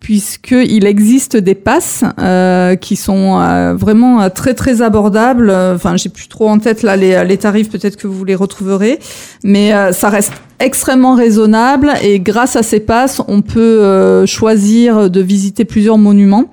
puisqu'il 0.00 0.86
existe 0.86 1.36
des 1.36 1.54
passes 1.54 2.04
euh, 2.18 2.74
qui 2.74 2.96
sont 2.96 3.38
euh, 3.38 3.74
vraiment 3.74 4.22
euh, 4.22 4.28
très 4.30 4.54
très 4.54 4.80
abordables. 4.80 5.50
Enfin, 5.50 5.96
j'ai 5.96 6.08
plus 6.08 6.26
trop 6.26 6.48
en 6.48 6.58
tête 6.58 6.82
là 6.82 6.96
les, 6.96 7.22
les 7.24 7.36
tarifs, 7.36 7.70
peut-être 7.70 7.96
que 7.96 8.06
vous 8.06 8.24
les 8.24 8.34
retrouverez, 8.34 8.98
mais 9.44 9.74
euh, 9.74 9.92
ça 9.92 10.08
reste 10.08 10.32
extrêmement 10.58 11.14
raisonnable 11.14 11.92
et 12.02 12.18
grâce 12.18 12.56
à 12.56 12.62
ces 12.62 12.80
passes, 12.80 13.20
on 13.28 13.42
peut 13.42 13.60
euh, 13.60 14.26
choisir 14.26 15.10
de 15.10 15.20
visiter 15.20 15.64
plusieurs 15.64 15.98
monuments. 15.98 16.46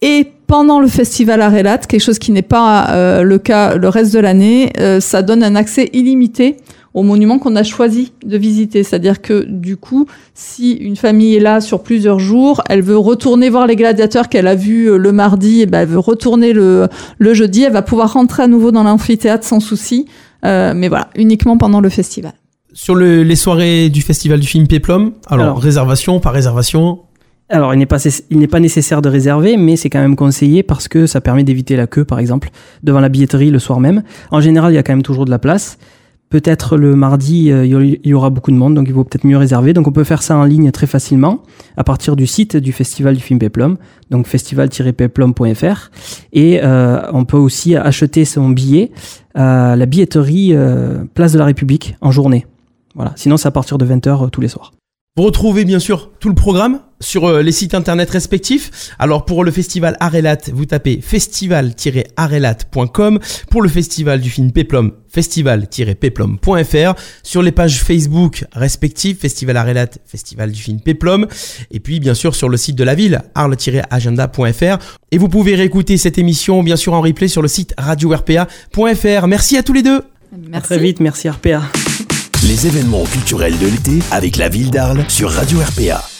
Et 0.00 0.26
pendant 0.46 0.80
le 0.80 0.88
festival 0.88 1.40
Arelat, 1.42 1.78
quelque 1.78 2.00
chose 2.00 2.18
qui 2.18 2.32
n'est 2.32 2.42
pas 2.42 2.88
euh, 2.90 3.22
le 3.22 3.38
cas 3.38 3.76
le 3.76 3.88
reste 3.88 4.12
de 4.12 4.18
l'année, 4.18 4.72
ça 5.00 5.22
donne 5.22 5.42
un 5.42 5.54
accès 5.56 5.90
illimité 5.92 6.56
aux 6.94 7.02
monuments 7.02 7.38
qu'on 7.38 7.56
a 7.56 7.62
choisi 7.62 8.12
de 8.24 8.36
visiter. 8.36 8.82
C'est-à-dire 8.82 9.22
que 9.22 9.44
du 9.48 9.76
coup, 9.76 10.06
si 10.34 10.72
une 10.72 10.96
famille 10.96 11.34
est 11.36 11.40
là 11.40 11.60
sur 11.60 11.82
plusieurs 11.82 12.18
jours, 12.18 12.60
elle 12.68 12.82
veut 12.82 12.98
retourner 12.98 13.48
voir 13.50 13.66
les 13.66 13.76
gladiateurs 13.76 14.28
qu'elle 14.28 14.46
a 14.46 14.54
vus 14.54 14.90
euh, 14.90 14.96
le 14.98 15.12
mardi, 15.12 15.62
et 15.62 15.66
ben 15.66 15.80
elle 15.80 15.88
veut 15.88 15.98
retourner 15.98 16.52
le, 16.52 16.88
le 17.18 17.34
jeudi, 17.34 17.62
elle 17.62 17.72
va 17.72 17.82
pouvoir 17.82 18.12
rentrer 18.12 18.42
à 18.42 18.46
nouveau 18.46 18.72
dans 18.72 18.82
l'amphithéâtre 18.84 19.46
sans 19.46 19.60
souci. 19.60 20.06
Euh, 20.44 20.72
mais 20.74 20.88
voilà, 20.88 21.08
uniquement 21.16 21.56
pendant 21.56 21.80
le 21.80 21.88
festival. 21.88 22.32
Sur 22.72 22.94
le- 22.94 23.22
les 23.22 23.36
soirées 23.36 23.88
du 23.90 24.02
festival 24.02 24.40
du 24.40 24.46
film 24.46 24.66
Peplum, 24.66 25.12
alors, 25.28 25.44
Alors. 25.44 25.58
réservation, 25.60 26.20
pas 26.20 26.30
réservation? 26.30 27.00
Alors, 27.48 27.74
il 27.74 27.78
n'est 27.78 27.86
pas, 27.86 27.98
il 28.30 28.38
n'est 28.38 28.46
pas 28.46 28.60
nécessaire 28.60 29.02
de 29.02 29.10
réserver, 29.10 29.56
mais 29.58 29.76
c'est 29.76 29.90
quand 29.90 30.00
même 30.00 30.16
conseillé 30.16 30.62
parce 30.62 30.88
que 30.88 31.06
ça 31.06 31.20
permet 31.20 31.44
d'éviter 31.44 31.76
la 31.76 31.86
queue, 31.86 32.04
par 32.04 32.18
exemple, 32.18 32.48
devant 32.82 33.00
la 33.00 33.10
billetterie 33.10 33.50
le 33.50 33.58
soir 33.58 33.78
même. 33.78 34.02
En 34.30 34.40
général, 34.40 34.72
il 34.72 34.76
y 34.76 34.78
a 34.78 34.82
quand 34.82 34.92
même 34.92 35.02
toujours 35.02 35.26
de 35.26 35.30
la 35.30 35.38
place. 35.38 35.76
Peut-être 36.32 36.78
le 36.78 36.96
mardi, 36.96 37.50
euh, 37.52 37.66
il 37.66 38.00
y- 38.08 38.14
aura 38.14 38.30
beaucoup 38.30 38.50
de 38.52 38.56
monde, 38.56 38.74
donc 38.74 38.86
il 38.88 38.94
vaut 38.94 39.04
peut-être 39.04 39.26
mieux 39.26 39.36
réserver. 39.36 39.74
Donc 39.74 39.86
on 39.86 39.92
peut 39.92 40.02
faire 40.02 40.22
ça 40.22 40.34
en 40.34 40.44
ligne 40.44 40.70
très 40.70 40.86
facilement 40.86 41.42
à 41.76 41.84
partir 41.84 42.16
du 42.16 42.26
site 42.26 42.56
du 42.56 42.72
Festival 42.72 43.14
du 43.16 43.20
film 43.22 43.38
Peplum, 43.38 43.76
donc 44.08 44.26
festival-peplum.fr. 44.26 45.90
Et 46.32 46.60
euh, 46.62 47.02
on 47.12 47.26
peut 47.26 47.36
aussi 47.36 47.76
acheter 47.76 48.24
son 48.24 48.48
billet 48.48 48.92
à 49.34 49.76
la 49.76 49.84
billetterie 49.84 50.54
euh, 50.54 51.04
Place 51.12 51.32
de 51.32 51.38
la 51.38 51.44
République 51.44 51.96
en 52.00 52.10
journée. 52.10 52.46
Voilà. 52.94 53.12
Sinon, 53.16 53.36
c'est 53.36 53.48
à 53.48 53.50
partir 53.50 53.76
de 53.76 53.84
20h 53.84 54.30
tous 54.30 54.40
les 54.40 54.48
soirs. 54.48 54.72
Vous 55.14 55.24
retrouvez 55.24 55.66
bien 55.66 55.78
sûr 55.78 56.10
tout 56.20 56.30
le 56.30 56.34
programme 56.34 56.80
sur 56.98 57.26
euh, 57.26 57.42
les 57.42 57.52
sites 57.52 57.74
internet 57.74 58.08
respectifs. 58.08 58.94
Alors 58.98 59.26
pour 59.26 59.44
le 59.44 59.50
festival 59.50 59.94
Arelat, 60.00 60.38
vous 60.54 60.64
tapez 60.64 61.02
festival-arelat.com. 61.02 63.18
Pour 63.50 63.60
le 63.60 63.68
festival 63.68 64.22
du 64.22 64.30
film 64.30 64.52
Peplum, 64.52 64.92
festival-peplum.fr. 65.08 66.94
Sur 67.22 67.42
les 67.42 67.52
pages 67.52 67.82
Facebook 67.82 68.46
respectives, 68.54 69.18
Festival 69.18 69.58
Arelat, 69.58 69.90
Festival 70.06 70.50
du 70.50 70.62
film 70.62 70.80
Peplum. 70.80 71.26
Et 71.70 71.80
puis 71.80 72.00
bien 72.00 72.14
sûr 72.14 72.34
sur 72.34 72.48
le 72.48 72.56
site 72.56 72.76
de 72.76 72.84
la 72.84 72.94
ville, 72.94 73.20
arle-agenda.fr. 73.34 74.78
Et 75.10 75.18
vous 75.18 75.28
pouvez 75.28 75.56
réécouter 75.56 75.98
cette 75.98 76.16
émission 76.16 76.62
bien 76.62 76.76
sûr 76.76 76.94
en 76.94 77.02
replay 77.02 77.28
sur 77.28 77.42
le 77.42 77.48
site 77.48 77.74
radio-rpa.fr. 77.76 79.26
Merci 79.26 79.58
à 79.58 79.62
tous 79.62 79.74
les 79.74 79.82
deux. 79.82 80.00
À 80.54 80.62
très 80.62 80.78
vite, 80.78 81.00
merci 81.00 81.28
RPA. 81.28 81.60
Les 82.48 82.66
événements 82.66 83.04
culturels 83.04 83.56
de 83.56 83.66
l'été 83.66 83.98
avec 84.10 84.36
la 84.36 84.48
ville 84.48 84.70
d'Arles 84.70 85.04
sur 85.08 85.30
Radio 85.30 85.60
RPA. 85.60 86.11